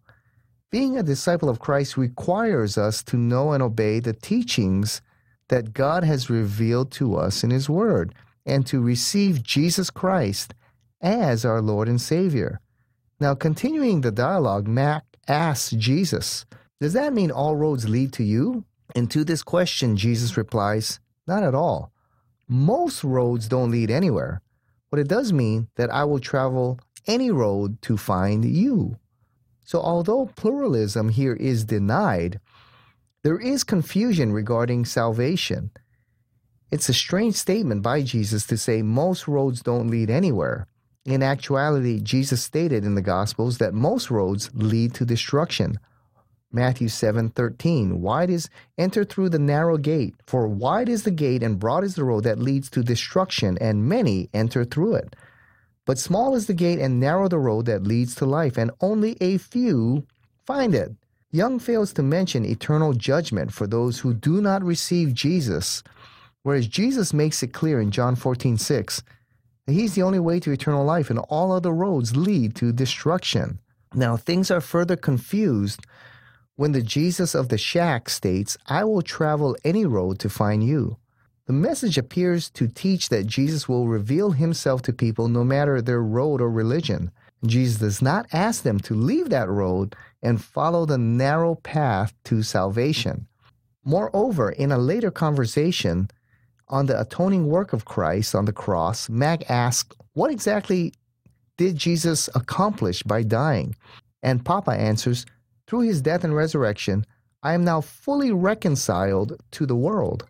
Being 0.72 0.98
a 0.98 1.03
disciple 1.03 1.50
of 1.50 1.60
Christ 1.60 1.98
requires 1.98 2.77
us 2.77 3.03
to 3.03 3.17
know 3.17 3.51
and 3.51 3.62
obey 3.62 4.00
the 4.00 4.13
teachings 4.13 5.01
that 5.50 5.74
God 5.74 6.06
has 6.06 6.29
revealed 6.29 6.91
to 6.94 7.17
us 7.17 7.44
in 7.44 7.50
His 7.50 7.70
Word 7.70 8.15
and 8.46 8.65
to 8.67 8.79
receive 8.79 9.44
Jesus 9.44 9.89
Christ 9.89 10.53
as 11.01 11.44
our 11.44 11.62
Lord 11.62 11.89
and 11.89 12.00
Savior. 12.00 12.62
Now, 13.19 13.33
continuing 13.33 14.01
the 14.01 14.12
dialogue, 14.12 14.67
Mac 14.67 15.03
asks 15.27 15.71
Jesus, 15.71 16.45
Does 16.79 16.93
that 16.93 17.13
mean 17.13 17.31
all 17.31 17.55
roads 17.55 17.89
lead 17.89 18.13
to 18.13 18.24
you? 18.24 18.63
And 18.95 19.09
to 19.12 19.24
this 19.24 19.41
question, 19.43 19.97
Jesus 19.97 20.38
replies, 20.38 21.00
Not 21.25 21.43
at 21.43 21.55
all. 21.55 21.91
Most 22.47 23.03
roads 23.03 23.47
don't 23.47 23.71
lead 23.71 23.89
anywhere, 23.89 24.41
but 24.91 25.00
it 25.00 25.07
does 25.07 25.33
mean 25.33 25.67
that 25.75 25.91
I 25.91 26.03
will 26.03 26.19
travel 26.19 26.79
any 27.07 27.31
road 27.31 27.81
to 27.83 27.97
find 27.97 28.45
you. 28.45 28.97
So, 29.63 29.81
although 29.81 30.31
pluralism 30.36 31.09
here 31.09 31.33
is 31.33 31.65
denied, 31.65 32.39
there 33.24 33.39
is 33.39 33.63
confusion 33.63 34.31
regarding 34.31 34.86
salvation. 34.86 35.71
It's 36.71 36.88
a 36.88 36.93
strange 36.93 37.36
statement 37.36 37.81
by 37.81 38.03
Jesus 38.03 38.45
to 38.47 38.57
say 38.57 38.81
most 38.81 39.27
roads 39.27 39.62
don't 39.62 39.89
lead 39.89 40.09
anywhere. 40.09 40.67
In 41.08 41.24
actuality, 41.24 42.02
Jesus 42.02 42.44
stated 42.44 42.84
in 42.84 42.96
the 42.96 43.02
Gospels 43.02 43.60
that 43.60 43.74
most 43.74 44.12
roads 44.12 44.50
lead 44.54 44.94
to 44.96 45.06
destruction. 45.06 45.80
Matthew 46.52 46.90
7:13 46.90 48.02
Wide 48.02 48.30
is 48.30 48.50
enter 48.78 49.06
through 49.06 49.30
the 49.30 49.40
narrow 49.40 49.78
gate 49.78 50.16
for 50.26 50.50
wide 50.50 50.90
is 50.90 51.04
the 51.04 51.12
gate 51.12 51.42
and 51.42 51.60
broad 51.60 51.86
is 51.86 51.96
the 51.96 52.04
road 52.04 52.26
that 52.26 52.40
leads 52.40 52.70
to 52.72 52.84
destruction 52.84 53.58
and 53.62 53.88
many 53.88 54.30
enter 54.34 54.66
through 54.66 54.96
it 54.96 55.16
but 55.86 56.00
small 56.00 56.36
is 56.36 56.48
the 56.48 56.54
gate 56.54 56.80
and 56.80 57.00
narrow 57.00 57.28
the 57.28 57.38
road 57.38 57.66
that 57.66 57.84
leads 57.84 58.16
to 58.16 58.26
life 58.26 58.58
and 58.58 58.72
only 58.80 59.18
a 59.20 59.38
few 59.38 60.06
find 60.46 60.74
it 60.74 60.92
Young 61.32 61.60
fails 61.60 61.92
to 61.94 62.02
mention 62.02 62.46
eternal 62.46 62.94
judgment 62.94 63.52
for 63.52 63.68
those 63.68 64.00
who 64.00 64.14
do 64.14 64.42
not 64.42 64.64
receive 64.64 65.14
Jesus 65.14 65.84
whereas 66.44 66.68
Jesus 66.68 67.14
makes 67.14 67.44
it 67.44 67.52
clear 67.54 67.82
in 67.82 67.92
John 67.92 68.16
14:6 68.16 69.04
he's 69.67 69.95
the 69.95 70.03
only 70.03 70.19
way 70.19 70.39
to 70.39 70.51
eternal 70.51 70.86
life 70.86 71.09
and 71.09 71.19
all 71.19 71.51
other 71.51 71.71
roads 71.71 72.15
lead 72.15 72.55
to 72.55 72.71
destruction 72.71 73.59
now 73.93 74.17
things 74.17 74.51
are 74.51 74.62
further 74.62 74.95
confused 74.95 75.81
when 76.55 76.71
the 76.71 76.81
Jesus 76.81 77.36
of 77.36 77.50
the 77.50 77.57
shack 77.57 78.09
states, 78.09 78.57
I 78.65 78.83
will 78.83 79.01
travel 79.01 79.55
any 79.63 79.86
road 79.86 80.19
to 80.19 80.29
find 80.29 80.63
you. 80.63 80.97
The 81.45 81.53
message 81.53 81.97
appears 81.97 82.50
to 82.51 82.67
teach 82.67 83.09
that 83.09 83.27
Jesus 83.27 83.69
will 83.69 83.88
reveal 83.88 84.31
himself 84.31 84.81
to 84.83 84.93
people 84.93 85.29
no 85.29 85.43
matter 85.43 85.81
their 85.81 86.01
road 86.01 86.41
or 86.41 86.50
religion. 86.50 87.12
Jesus 87.45 87.79
does 87.79 88.01
not 88.01 88.25
ask 88.34 88.63
them 88.63 88.80
to 88.82 88.95
leave 88.95 89.30
that 89.30 89.47
road 89.47 89.95
and 90.21 90.43
follow 90.43 90.86
the 90.86 90.97
narrow 90.97 91.56
path 91.56 92.13
to 92.25 92.43
salvation. 92.43 93.27
Moreover, 93.86 94.49
in 94.49 94.71
a 94.71 94.77
later 94.77 95.12
conversation 95.12 96.10
on 96.69 96.86
the 96.86 96.99
atoning 96.99 97.47
work 97.47 97.73
of 97.73 97.86
Christ 97.86 98.36
on 98.36 98.45
the 98.45 98.53
cross, 98.53 99.10
Mac 99.10 99.49
asks, 99.49 99.95
What 100.13 100.32
exactly 100.32 100.93
did 101.58 101.75
Jesus 101.75 102.30
accomplish 102.36 103.03
by 103.03 103.23
dying? 103.23 103.75
And 104.23 104.45
Papa 104.45 104.71
answers, 104.71 105.25
through 105.67 105.82
his 105.82 106.01
death 106.01 106.23
and 106.23 106.36
resurrection, 106.36 107.06
I 107.43 107.53
am 107.53 107.63
now 107.63 107.82
fully 107.82 108.32
reconciled 108.32 109.41
to 109.51 109.65
the 109.65 109.75
world. 109.75 110.25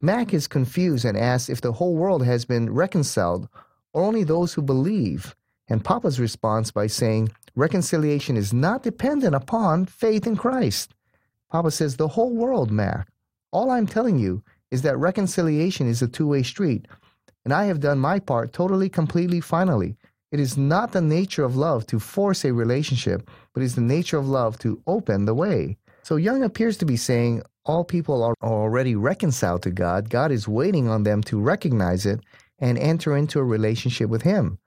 Mac 0.00 0.34
is 0.34 0.46
confused 0.46 1.04
and 1.04 1.16
asks 1.16 1.48
if 1.48 1.60
the 1.62 1.72
whole 1.72 1.94
world 1.94 2.24
has 2.24 2.44
been 2.44 2.72
reconciled 2.72 3.48
or 3.92 4.02
only 4.02 4.24
those 4.24 4.52
who 4.52 4.62
believe. 4.62 5.34
And 5.68 5.84
Papa's 5.84 6.20
response 6.20 6.70
by 6.70 6.86
saying, 6.86 7.30
Reconciliation 7.56 8.36
is 8.36 8.52
not 8.52 8.82
dependent 8.82 9.34
upon 9.34 9.86
faith 9.86 10.26
in 10.26 10.36
Christ. 10.36 10.92
Papa 11.50 11.70
says, 11.70 11.96
The 11.96 12.08
whole 12.08 12.34
world, 12.34 12.70
Mac. 12.70 13.08
All 13.52 13.70
I'm 13.70 13.86
telling 13.86 14.18
you 14.18 14.42
is 14.74 14.82
that 14.82 14.98
reconciliation 14.98 15.88
is 15.88 16.02
a 16.02 16.08
two 16.08 16.26
way 16.26 16.42
street. 16.42 16.88
And 17.44 17.54
I 17.54 17.66
have 17.66 17.78
done 17.78 18.00
my 18.00 18.18
part 18.18 18.52
totally, 18.52 18.88
completely, 18.88 19.40
finally. 19.40 19.96
It 20.32 20.40
is 20.40 20.58
not 20.58 20.90
the 20.90 21.00
nature 21.00 21.44
of 21.44 21.54
love 21.54 21.86
to 21.86 22.00
force 22.00 22.44
a 22.44 22.52
relationship, 22.52 23.30
but 23.52 23.62
it 23.62 23.66
is 23.66 23.76
the 23.76 23.92
nature 23.96 24.18
of 24.18 24.28
love 24.28 24.58
to 24.58 24.82
open 24.88 25.26
the 25.26 25.34
way. 25.34 25.76
So 26.02 26.16
Young 26.16 26.42
appears 26.42 26.76
to 26.78 26.84
be 26.84 26.96
saying 26.96 27.42
all 27.64 27.84
people 27.84 28.24
are 28.24 28.34
already 28.42 28.96
reconciled 28.96 29.62
to 29.62 29.70
God. 29.70 30.10
God 30.10 30.32
is 30.32 30.48
waiting 30.48 30.88
on 30.88 31.04
them 31.04 31.22
to 31.24 31.40
recognize 31.40 32.04
it 32.04 32.18
and 32.58 32.76
enter 32.76 33.16
into 33.16 33.38
a 33.38 33.44
relationship 33.44 34.10
with 34.10 34.22
Him. 34.22 34.58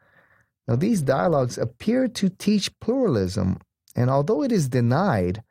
Now, 0.70 0.78
these 0.78 1.02
dialogues 1.02 1.58
appear 1.58 2.08
to 2.08 2.30
teach 2.30 2.78
pluralism, 2.80 3.60
and 3.94 4.10
although 4.10 4.42
it 4.42 4.54
is 4.54 4.70
denied, 4.70 5.44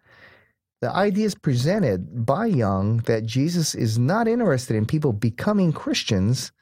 the 0.81 0.91
ideas 0.91 1.35
presented 1.35 2.27
by 2.27 2.47
Young 2.47 2.99
that 2.99 3.25
Jesus 3.25 3.75
is 3.75 3.99
not 3.99 4.29
interested 4.29 4.77
in 4.77 4.87
people 4.87 5.12
becoming 5.12 5.73
Christians 5.73 6.53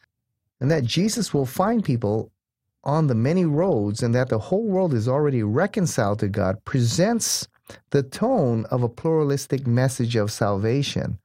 and 0.61 0.71
that 0.71 0.85
Jesus 0.85 1.35
will 1.35 1.47
find 1.47 1.85
people 1.85 2.31
on 2.85 3.07
the 3.07 3.15
many 3.15 3.45
roads 3.45 4.03
and 4.03 4.15
that 4.15 4.29
the 4.29 4.39
whole 4.39 4.67
world 4.67 4.95
is 4.95 5.09
already 5.09 5.43
reconciled 5.43 6.21
to 6.21 6.29
God 6.29 6.65
presents 6.65 7.49
the 7.91 8.03
tone 8.03 8.67
of 8.67 8.83
a 8.83 8.89
pluralistic 8.89 9.67
message 9.67 10.17
of 10.17 10.31
salvation. 10.31 11.19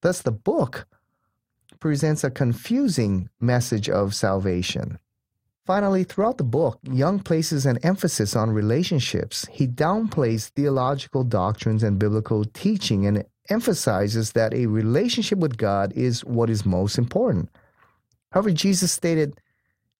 Thus, 0.00 0.22
the 0.22 0.32
book 0.32 0.86
presents 1.80 2.24
a 2.24 2.30
confusing 2.30 3.28
message 3.40 3.88
of 3.88 4.14
salvation. 4.14 4.98
Finally, 5.64 6.02
throughout 6.02 6.38
the 6.38 6.44
book, 6.44 6.80
Young 6.82 7.20
places 7.20 7.66
an 7.66 7.78
emphasis 7.84 8.34
on 8.34 8.50
relationships. 8.50 9.46
He 9.50 9.68
downplays 9.68 10.48
theological 10.48 11.22
doctrines 11.22 11.84
and 11.84 12.00
biblical 12.00 12.44
teaching 12.44 13.06
and 13.06 13.24
emphasizes 13.48 14.32
that 14.32 14.52
a 14.54 14.66
relationship 14.66 15.38
with 15.38 15.56
God 15.56 15.92
is 15.92 16.24
what 16.24 16.50
is 16.50 16.66
most 16.66 16.98
important. 16.98 17.48
However, 18.32 18.50
Jesus 18.50 18.90
stated, 18.90 19.40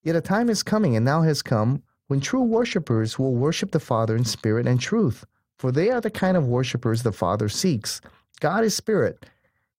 Yet 0.03 0.17
a 0.17 0.21
time 0.21 0.51
is 0.51 0.65
coming, 0.65 0.97
and 0.97 1.05
now 1.05 1.23
has 1.23 1.43
come, 1.43 1.83
when 2.09 2.21
true 2.21 2.43
worshippers 2.43 3.19
will 3.19 3.35
worship 3.35 3.71
the 3.71 3.79
Father 3.79 4.17
in 4.17 4.25
spirit 4.25 4.67
and 4.67 4.81
truth, 4.81 5.25
for 5.59 5.71
they 5.71 5.91
are 5.91 6.01
the 6.01 6.11
kind 6.11 6.37
of 6.37 6.49
worshippers 6.49 7.05
the 7.05 7.13
Father 7.13 7.49
seeks. 7.49 8.01
God 8.41 8.65
is 8.65 8.75
spirit, 8.75 9.27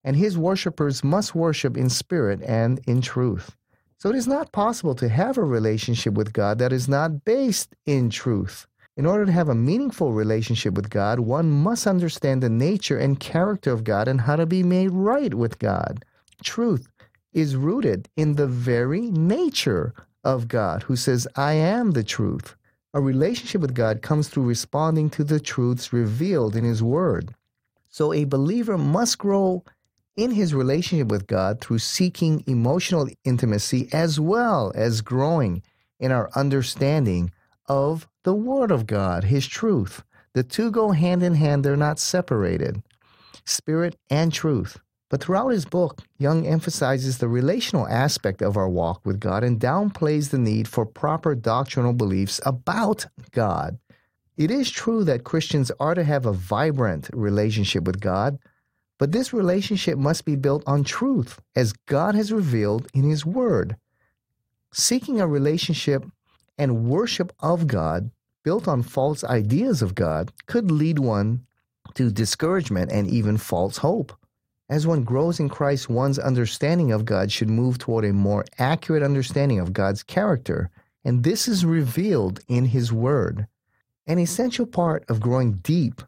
and 0.02 0.16
his 0.16 0.38
worshippers 0.38 1.04
must 1.04 1.34
worship 1.34 1.76
in 1.76 1.90
spirit 1.90 2.40
and 2.42 2.80
in 2.86 3.02
truth. 3.02 3.54
So 4.04 4.10
it 4.10 4.16
is 4.16 4.28
not 4.28 4.52
possible 4.52 4.94
to 4.96 5.08
have 5.08 5.38
a 5.38 5.42
relationship 5.42 6.12
with 6.12 6.34
God 6.34 6.58
that 6.58 6.74
is 6.74 6.86
not 6.86 7.24
based 7.24 7.74
in 7.86 8.10
truth. 8.10 8.66
In 8.98 9.06
order 9.06 9.24
to 9.24 9.32
have 9.32 9.48
a 9.48 9.54
meaningful 9.54 10.12
relationship 10.12 10.74
with 10.74 10.90
God, 10.90 11.20
one 11.20 11.50
must 11.50 11.86
understand 11.86 12.42
the 12.42 12.50
nature 12.50 12.98
and 12.98 13.18
character 13.18 13.72
of 13.72 13.82
God 13.82 14.06
and 14.06 14.20
how 14.20 14.36
to 14.36 14.44
be 14.44 14.62
made 14.62 14.90
right 14.90 15.32
with 15.32 15.58
God. 15.58 16.04
Truth 16.42 16.86
is 17.32 17.56
rooted 17.56 18.10
in 18.14 18.34
the 18.34 18.46
very 18.46 19.10
nature 19.10 19.94
of 20.22 20.48
God 20.48 20.82
who 20.82 20.96
says, 20.96 21.26
I 21.34 21.54
am 21.54 21.92
the 21.92 22.04
truth. 22.04 22.56
A 22.92 23.00
relationship 23.00 23.62
with 23.62 23.72
God 23.72 24.02
comes 24.02 24.28
through 24.28 24.44
responding 24.44 25.08
to 25.16 25.24
the 25.24 25.40
truths 25.40 25.94
revealed 25.94 26.56
in 26.56 26.64
His 26.64 26.82
Word. 26.82 27.34
So 27.88 28.12
a 28.12 28.24
believer 28.24 28.76
must 28.76 29.16
grow 29.16 29.64
in 30.16 30.30
his 30.30 30.54
relationship 30.54 31.08
with 31.08 31.26
God 31.26 31.60
through 31.60 31.78
seeking 31.78 32.44
emotional 32.46 33.08
intimacy 33.24 33.88
as 33.92 34.20
well 34.20 34.72
as 34.74 35.00
growing 35.00 35.62
in 35.98 36.12
our 36.12 36.30
understanding 36.34 37.30
of 37.66 38.06
the 38.24 38.34
Word 38.34 38.70
of 38.70 38.86
God, 38.86 39.24
His 39.24 39.46
truth. 39.46 40.02
The 40.34 40.42
two 40.42 40.70
go 40.70 40.90
hand 40.90 41.22
in 41.22 41.34
hand, 41.34 41.64
they're 41.64 41.76
not 41.76 41.98
separated 41.98 42.82
spirit 43.46 43.96
and 44.08 44.32
truth. 44.32 44.78
But 45.10 45.22
throughout 45.22 45.50
his 45.50 45.66
book, 45.66 46.00
Young 46.18 46.46
emphasizes 46.46 47.18
the 47.18 47.28
relational 47.28 47.86
aspect 47.88 48.40
of 48.40 48.56
our 48.56 48.68
walk 48.68 49.04
with 49.04 49.20
God 49.20 49.44
and 49.44 49.60
downplays 49.60 50.30
the 50.30 50.38
need 50.38 50.66
for 50.66 50.86
proper 50.86 51.34
doctrinal 51.34 51.92
beliefs 51.92 52.40
about 52.46 53.06
God. 53.30 53.78
It 54.36 54.50
is 54.50 54.70
true 54.70 55.04
that 55.04 55.24
Christians 55.24 55.70
are 55.78 55.94
to 55.94 56.02
have 56.02 56.26
a 56.26 56.32
vibrant 56.32 57.10
relationship 57.12 57.84
with 57.84 58.00
God, 58.00 58.38
But 58.98 59.12
this 59.12 59.32
relationship 59.32 59.98
must 59.98 60.24
be 60.24 60.36
built 60.36 60.62
on 60.66 60.84
truth, 60.84 61.40
as 61.56 61.72
God 61.86 62.14
has 62.14 62.32
revealed 62.32 62.88
in 62.94 63.02
His 63.02 63.26
Word. 63.26 63.76
Seeking 64.72 65.20
a 65.20 65.26
relationship 65.26 66.04
and 66.58 66.84
worship 66.84 67.32
of 67.40 67.66
God 67.66 68.10
built 68.44 68.68
on 68.68 68.82
false 68.82 69.24
ideas 69.24 69.82
of 69.82 69.94
God 69.94 70.32
could 70.46 70.70
lead 70.70 70.98
one 70.98 71.44
to 71.94 72.10
discouragement 72.10 72.92
and 72.92 73.08
even 73.08 73.36
false 73.36 73.78
hope. 73.78 74.12
As 74.68 74.86
one 74.86 75.04
grows 75.04 75.40
in 75.40 75.48
Christ, 75.48 75.90
one's 75.90 76.18
understanding 76.18 76.92
of 76.92 77.04
God 77.04 77.30
should 77.30 77.50
move 77.50 77.78
toward 77.78 78.04
a 78.04 78.12
more 78.12 78.44
accurate 78.58 79.02
understanding 79.02 79.58
of 79.60 79.72
God's 79.72 80.02
character, 80.02 80.70
and 81.04 81.22
this 81.22 81.48
is 81.48 81.64
revealed 81.64 82.40
in 82.48 82.66
His 82.66 82.92
Word. 82.92 83.46
An 84.06 84.18
essential 84.18 84.66
part 84.66 85.04
of 85.08 85.20
growing 85.20 85.54
deep 85.54 86.02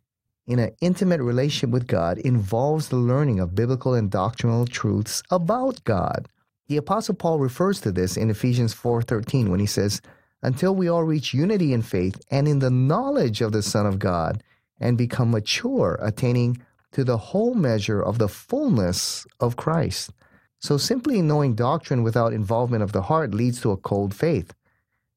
in 0.47 0.59
an 0.59 0.71
intimate 0.81 1.21
relationship 1.21 1.71
with 1.71 1.87
God 1.87 2.19
involves 2.19 2.89
the 2.89 2.97
learning 2.97 3.41
of 3.41 3.55
biblical 3.55 3.95
and 3.95 4.11
doctrinal 4.11 4.67
truths 4.67 5.23
about 5.31 5.83
God. 5.85 6.29
The 6.69 6.77
apostle 6.77 7.15
Paul 7.15 7.39
refers 7.39 7.81
to 7.81 7.93
this 7.93 8.17
in 8.17 8.31
Ephesians 8.31 8.73
4:13 8.73 9.51
when 9.51 9.61
he 9.61 9.67
says, 9.67 10.01
"Until 10.43 10.75
we 10.75 10.89
all 10.89 11.05
reach 11.05 11.35
unity 11.35 11.73
in 11.73 11.83
faith 11.83 12.21
and 12.31 12.47
in 12.47 12.61
the 12.61 12.71
knowledge 12.71 13.41
of 13.41 13.53
the 13.53 13.63
Son 13.63 13.87
of 13.87 13.99
God 13.99 14.43
and 14.79 14.99
become 14.99 15.31
mature, 15.31 15.99
attaining 16.01 16.59
to 16.93 17.05
the 17.05 17.19
whole 17.19 17.55
measure 17.55 18.01
of 18.01 18.19
the 18.19 18.29
fullness 18.29 19.27
of 19.41 19.57
Christ." 19.57 20.11
So 20.59 20.77
simply 20.77 21.23
knowing 21.23 21.55
doctrine 21.55 22.03
without 22.03 22.33
involvement 22.33 22.83
of 22.83 22.93
the 22.93 23.03
heart 23.03 23.35
leads 23.35 23.61
to 23.61 23.73
a 23.73 23.77
cold 23.77 24.15
faith. 24.15 24.55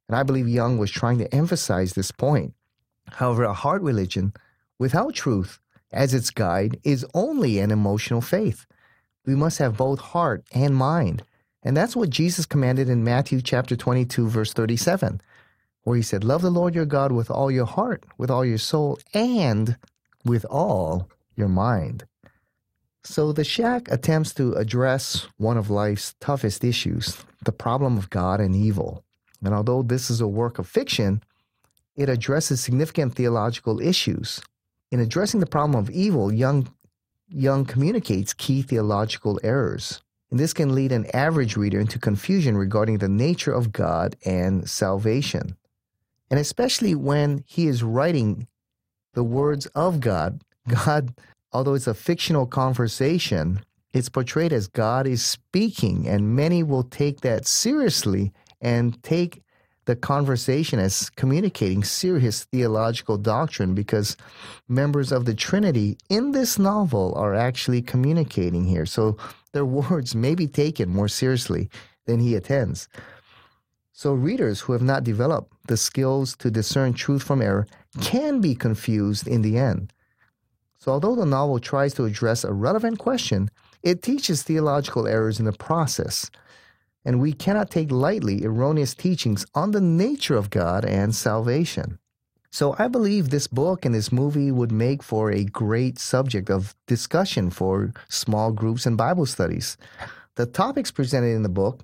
And 0.08 0.16
I 0.16 0.24
believe 0.24 0.48
Young 0.48 0.78
was 0.78 0.92
trying 0.92 1.20
to 1.20 1.34
emphasize 1.34 1.94
this 1.94 2.12
point. 2.12 2.54
However, 3.08 3.44
a 3.44 3.54
heart 3.54 3.82
religion 3.82 4.34
without 4.80 5.14
truth 5.14 5.60
as 5.92 6.14
its 6.14 6.32
guide 6.32 6.80
is 6.84 7.06
only 7.14 7.60
an 7.60 7.70
emotional 7.72 8.22
faith. 8.22 8.66
We 9.26 9.36
must 9.36 9.60
have 9.60 9.78
both 9.78 10.00
heart 10.00 10.44
and 10.52 10.76
mind. 10.76 11.24
And 11.62 11.76
that's 11.76 11.96
what 11.96 12.10
Jesus 12.10 12.46
commanded 12.46 12.90
in 12.90 13.04
Matthew 13.04 13.42
chapter 13.42 13.76
22 13.76 14.28
verse 14.28 14.54
37, 14.54 15.22
where 15.84 15.98
he 15.98 16.02
said, 16.02 16.24
"Love 16.24 16.42
the 16.42 16.50
Lord 16.50 16.74
your 16.74 16.86
God 16.86 17.12
with 17.12 17.30
all 17.30 17.52
your 17.52 17.66
heart, 17.66 18.06
with 18.18 18.32
all 18.32 18.46
your 18.46 18.58
soul, 18.58 18.98
and 19.14 19.78
with 20.24 20.46
all 20.46 21.10
your 21.36 21.50
mind." 21.50 22.06
So 23.04 23.32
the 23.32 23.44
shack 23.44 23.90
attempts 23.92 24.34
to 24.36 24.54
address 24.54 25.28
one 25.38 25.58
of 25.58 25.70
life's 25.70 26.16
toughest 26.20 26.64
issues, 26.64 27.18
the 27.44 27.52
problem 27.52 27.98
of 27.98 28.10
God 28.10 28.40
and 28.40 28.56
evil. 28.56 29.04
And 29.44 29.54
although 29.54 29.82
this 29.82 30.10
is 30.10 30.22
a 30.22 30.28
work 30.28 30.60
of 30.60 30.68
fiction, 30.68 31.24
it 31.96 32.10
addresses 32.10 32.62
significant 32.62 33.16
theological 33.16 33.80
issues. 33.82 34.42
In 34.92 35.00
addressing 35.00 35.40
the 35.40 35.46
problem 35.46 35.80
of 35.80 35.90
evil, 35.90 36.34
Young, 36.34 36.68
Young 37.28 37.66
communicates 37.66 38.34
key 38.34 38.62
theological 38.62 39.40
errors. 39.44 40.02
And 40.32 40.40
this 40.40 40.54
can 40.54 40.76
lead 40.76 40.92
an 40.92 41.08
average 41.14 41.56
reader 41.56 41.80
into 41.80 42.00
confusion 42.00 42.58
regarding 42.58 42.98
the 42.98 43.10
nature 43.10 43.52
of 43.52 43.72
God 43.72 44.16
and 44.26 44.70
salvation. 44.70 45.56
And 46.30 46.40
especially 46.40 46.96
when 46.96 47.44
he 47.48 47.68
is 47.68 47.84
writing 47.84 48.48
the 49.14 49.24
words 49.24 49.66
of 49.68 50.00
God, 50.00 50.42
God, 50.86 51.14
although 51.52 51.74
it's 51.74 51.88
a 51.88 51.94
fictional 51.94 52.46
conversation, 52.46 53.64
it's 53.92 54.10
portrayed 54.10 54.54
as 54.54 54.68
God 54.68 55.08
is 55.08 55.26
speaking, 55.26 56.08
and 56.08 56.36
many 56.36 56.62
will 56.62 56.84
take 56.84 57.22
that 57.22 57.48
seriously 57.48 58.32
and 58.62 59.02
take 59.02 59.42
the 59.90 59.96
conversation 59.96 60.78
as 60.78 61.10
communicating 61.10 61.84
serious 61.84 62.44
theological 62.44 63.18
doctrine 63.18 63.74
because 63.74 64.16
members 64.68 65.12
of 65.12 65.26
the 65.26 65.34
Trinity 65.34 65.98
in 66.10 66.32
this 66.32 66.60
novel 66.60 67.12
are 67.16 67.34
actually 67.34 67.82
communicating 67.82 68.66
here. 68.66 68.86
So 68.86 69.18
their 69.52 69.66
words 69.82 70.14
may 70.14 70.36
be 70.36 70.46
taken 70.46 70.90
more 70.90 71.08
seriously 71.08 71.72
than 72.06 72.20
he 72.20 72.36
attends. 72.36 72.88
So 73.92 74.14
readers 74.14 74.62
who 74.62 74.74
have 74.74 74.84
not 74.84 75.04
developed 75.04 75.52
the 75.66 75.76
skills 75.76 76.36
to 76.36 76.52
discern 76.52 76.94
truth 76.94 77.24
from 77.24 77.42
error 77.42 77.66
can 78.00 78.42
be 78.42 78.54
confused 78.54 79.28
in 79.28 79.42
the 79.42 79.58
end. 79.58 79.92
So 80.78 80.92
although 80.92 81.16
the 81.16 81.26
novel 81.26 81.58
tries 81.58 81.96
to 81.96 82.06
address 82.06 82.44
a 82.44 82.54
relevant 82.54 83.00
question, 83.00 83.50
it 83.82 84.04
teaches 84.04 84.44
theological 84.44 85.08
errors 85.08 85.40
in 85.40 85.46
the 85.46 85.52
process 85.52 86.30
and 87.06 87.22
we 87.22 87.34
cannot 87.34 87.72
take 87.72 87.92
lightly 87.92 88.46
erroneous 88.46 88.94
teachings 88.94 89.46
on 89.56 89.72
the 89.72 89.82
nature 89.82 90.36
of 90.36 90.50
God 90.50 90.86
and 90.86 91.16
salvation. 91.16 92.00
So 92.52 92.76
I 92.80 92.88
believe 92.88 93.30
this 93.30 93.48
book 93.48 93.86
and 93.86 93.94
this 93.94 94.12
movie 94.12 94.52
would 94.52 94.72
make 94.72 95.04
for 95.04 95.32
a 95.32 95.44
great 95.44 96.00
subject 96.00 96.50
of 96.50 96.76
discussion 96.88 97.52
for 97.52 97.94
small 98.10 98.52
groups 98.52 98.86
and 98.86 98.98
Bible 98.98 99.28
studies. 99.28 99.78
The 100.36 100.48
topics 100.48 100.90
presented 100.90 101.36
in 101.36 101.44
the 101.44 101.50
book, 101.50 101.84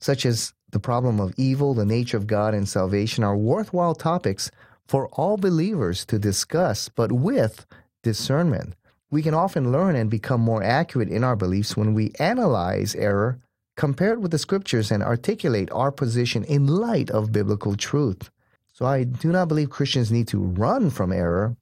such 0.00 0.26
as 0.26 0.52
the 0.70 0.80
problem 0.80 1.18
of 1.18 1.34
evil, 1.36 1.72
the 1.72 1.86
nature 1.86 2.16
of 2.16 2.26
God, 2.26 2.52
and 2.52 2.68
salvation, 2.68 3.24
are 3.24 3.36
worthwhile 3.36 3.94
topics 3.94 4.50
for 4.86 5.08
all 5.12 5.36
believers 5.36 6.04
to 6.06 6.18
discuss, 6.18 6.88
but 6.88 7.12
with 7.12 7.64
discernment. 8.02 8.74
We 9.10 9.22
can 9.22 9.34
often 9.34 9.72
learn 9.72 9.96
and 9.96 10.10
become 10.10 10.40
more 10.40 10.62
accurate 10.62 11.08
in 11.08 11.24
our 11.24 11.36
beliefs 11.36 11.76
when 11.76 11.94
we 11.94 12.12
analyze 12.18 12.94
error 12.94 13.38
compare 13.76 14.12
it 14.12 14.20
with 14.20 14.30
the 14.30 14.38
scriptures 14.38 14.90
and 14.90 15.02
articulate 15.02 15.70
our 15.72 15.92
position 15.92 16.44
in 16.44 16.66
light 16.66 17.10
of 17.10 17.32
biblical 17.32 17.76
truth. 17.76 18.30
So 18.72 18.86
I 18.86 19.04
do 19.04 19.30
not 19.30 19.48
believe 19.48 19.70
Christians 19.70 20.10
need 20.10 20.28
to 20.28 20.38
run 20.38 20.90
from 20.90 21.12
error 21.12 21.56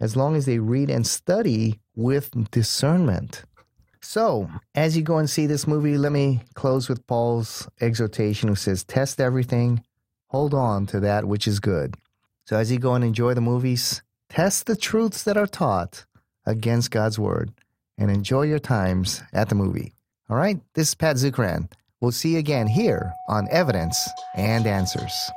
as 0.00 0.16
long 0.16 0.36
as 0.36 0.46
they 0.46 0.58
read 0.58 0.90
and 0.90 1.06
study 1.06 1.80
with 1.94 2.50
discernment. 2.50 3.44
So, 4.00 4.50
as 4.74 4.96
you 4.96 5.02
go 5.02 5.16
and 5.16 5.30
see 5.30 5.46
this 5.46 5.66
movie, 5.66 5.96
let 5.96 6.12
me 6.12 6.42
close 6.54 6.90
with 6.90 7.06
Paul's 7.06 7.66
exhortation 7.80 8.50
who 8.50 8.54
says, 8.54 8.84
Test 8.84 9.18
everything, 9.18 9.82
hold 10.26 10.52
on 10.52 10.84
to 10.86 11.00
that 11.00 11.24
which 11.24 11.48
is 11.48 11.58
good. 11.58 11.94
So, 12.44 12.56
as 12.58 12.70
you 12.70 12.78
go 12.78 12.94
and 12.94 13.02
enjoy 13.02 13.32
the 13.32 13.40
movies, 13.40 14.02
test 14.28 14.66
the 14.66 14.76
truths 14.76 15.22
that 15.22 15.38
are 15.38 15.46
taught 15.46 16.04
against 16.44 16.90
God's 16.90 17.18
word 17.18 17.54
and 17.96 18.10
enjoy 18.10 18.42
your 18.42 18.58
times 18.58 19.22
at 19.32 19.48
the 19.48 19.54
movie. 19.54 19.93
All 20.30 20.38
right, 20.38 20.58
this 20.72 20.88
is 20.88 20.94
Pat 20.94 21.16
Zukeran. 21.16 21.70
We'll 22.00 22.10
see 22.10 22.32
you 22.32 22.38
again 22.38 22.66
here 22.66 23.12
on 23.28 23.46
Evidence 23.50 24.08
and 24.34 24.66
Answers. 24.66 25.30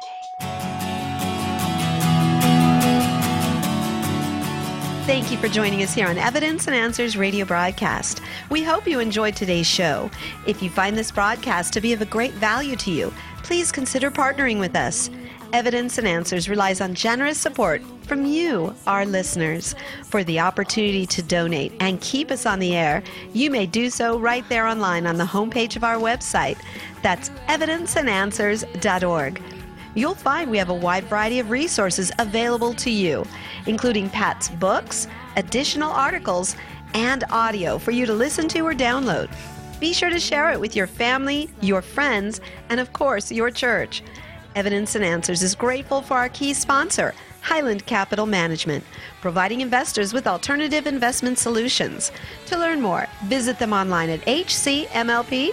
Thank 5.06 5.30
you 5.30 5.38
for 5.38 5.50
joining 5.50 5.84
us 5.84 5.93
here 5.93 6.08
on 6.08 6.17
Evidence 6.17 6.67
and 6.67 6.76
Answers 6.76 7.17
radio 7.17 7.43
broadcast. 7.43 8.21
We 8.50 8.63
hope 8.63 8.88
you 8.88 9.02
enjoyed 9.02 9.36
today's 9.36 9.67
show. 9.67 10.10
If 10.45 10.63
you 10.63 10.69
find 10.69 10.97
this 10.97 11.12
broadcast 11.12 11.73
to 11.73 11.82
be 11.82 11.91
of 11.91 12.02
a 12.02 12.06
great 12.06 12.34
value 12.34 12.78
to 12.78 12.91
you, 12.91 13.13
please 13.43 13.73
consider 13.73 14.10
partnering 14.10 14.58
with 14.58 14.78
us. 14.78 15.10
Evidence 15.53 15.97
and 15.97 16.07
Answers 16.07 16.49
relies 16.49 16.81
on 16.81 16.93
generous 16.93 17.38
support 17.38 17.81
from 18.03 18.25
you, 18.25 18.75
our 18.86 19.05
listeners. 19.05 19.75
For 20.05 20.23
the 20.23 20.39
opportunity 20.39 21.05
to 21.07 21.21
donate 21.21 21.71
and 21.79 22.01
keep 22.01 22.31
us 22.31 22.45
on 22.45 22.60
the 22.60 22.75
air, 22.75 23.01
you 23.33 23.49
may 23.49 23.65
do 23.65 23.89
so 23.89 24.19
right 24.19 24.47
there 24.49 24.67
online 24.67 25.07
on 25.07 25.17
the 25.17 25.23
homepage 25.23 25.75
of 25.75 25.83
our 25.83 25.95
website. 25.95 26.57
That's 27.01 27.29
evidenceandanswers.org. 27.47 29.41
You'll 29.95 30.15
find 30.15 30.51
we 30.51 30.57
have 30.57 30.69
a 30.69 30.73
wide 30.73 31.05
variety 31.05 31.39
of 31.39 31.49
resources 31.49 32.12
available 32.19 32.73
to 32.75 32.91
you, 32.91 33.25
including 33.65 34.10
Pat's 34.10 34.49
books, 34.49 35.07
additional 35.38 35.91
articles, 35.91 36.55
and 36.93 37.23
audio 37.31 37.77
for 37.77 37.91
you 37.91 38.05
to 38.05 38.13
listen 38.13 38.47
to 38.49 38.60
or 38.62 38.73
download. 38.73 39.29
Be 39.79 39.93
sure 39.93 40.10
to 40.10 40.19
share 40.19 40.51
it 40.51 40.60
with 40.60 40.75
your 40.75 40.88
family, 40.88 41.49
your 41.62 41.81
friends, 41.81 42.41
and 42.69 42.79
of 42.79 42.93
course, 42.93 43.31
your 43.31 43.49
church. 43.49 44.03
Evidence 44.58 44.96
and 44.96 45.06
Answers 45.06 45.43
is 45.43 45.54
grateful 45.54 46.02
for 46.02 46.15
our 46.15 46.30
key 46.30 46.52
sponsor, 46.52 47.13
Highland 47.41 47.86
Capital 47.86 48.26
Management, 48.26 48.84
providing 49.22 49.62
investors 49.62 50.13
with 50.13 50.26
alternative 50.26 50.88
investment 50.88 51.38
solutions. 51.38 52.12
To 52.48 52.58
learn 52.58 52.82
more, 52.82 53.06
visit 53.26 53.60
them 53.60 53.72
online 53.72 54.10
at 54.10 54.22
hcmlp.com. 54.22 55.52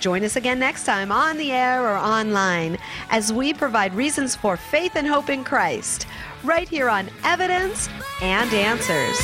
Join 0.00 0.22
us 0.22 0.36
again 0.36 0.58
next 0.58 0.84
time 0.84 1.10
on 1.10 1.38
the 1.38 1.50
air 1.50 1.82
or 1.88 1.96
online 1.96 2.76
as 3.08 3.32
we 3.32 3.54
provide 3.54 3.94
reasons 3.94 4.36
for 4.36 4.58
faith 4.58 4.94
and 4.94 5.06
hope 5.06 5.30
in 5.30 5.42
Christ, 5.42 6.06
right 6.44 6.68
here 6.68 6.90
on 6.90 7.08
Evidence 7.24 7.88
and 8.20 8.52
Answers. 8.52 9.18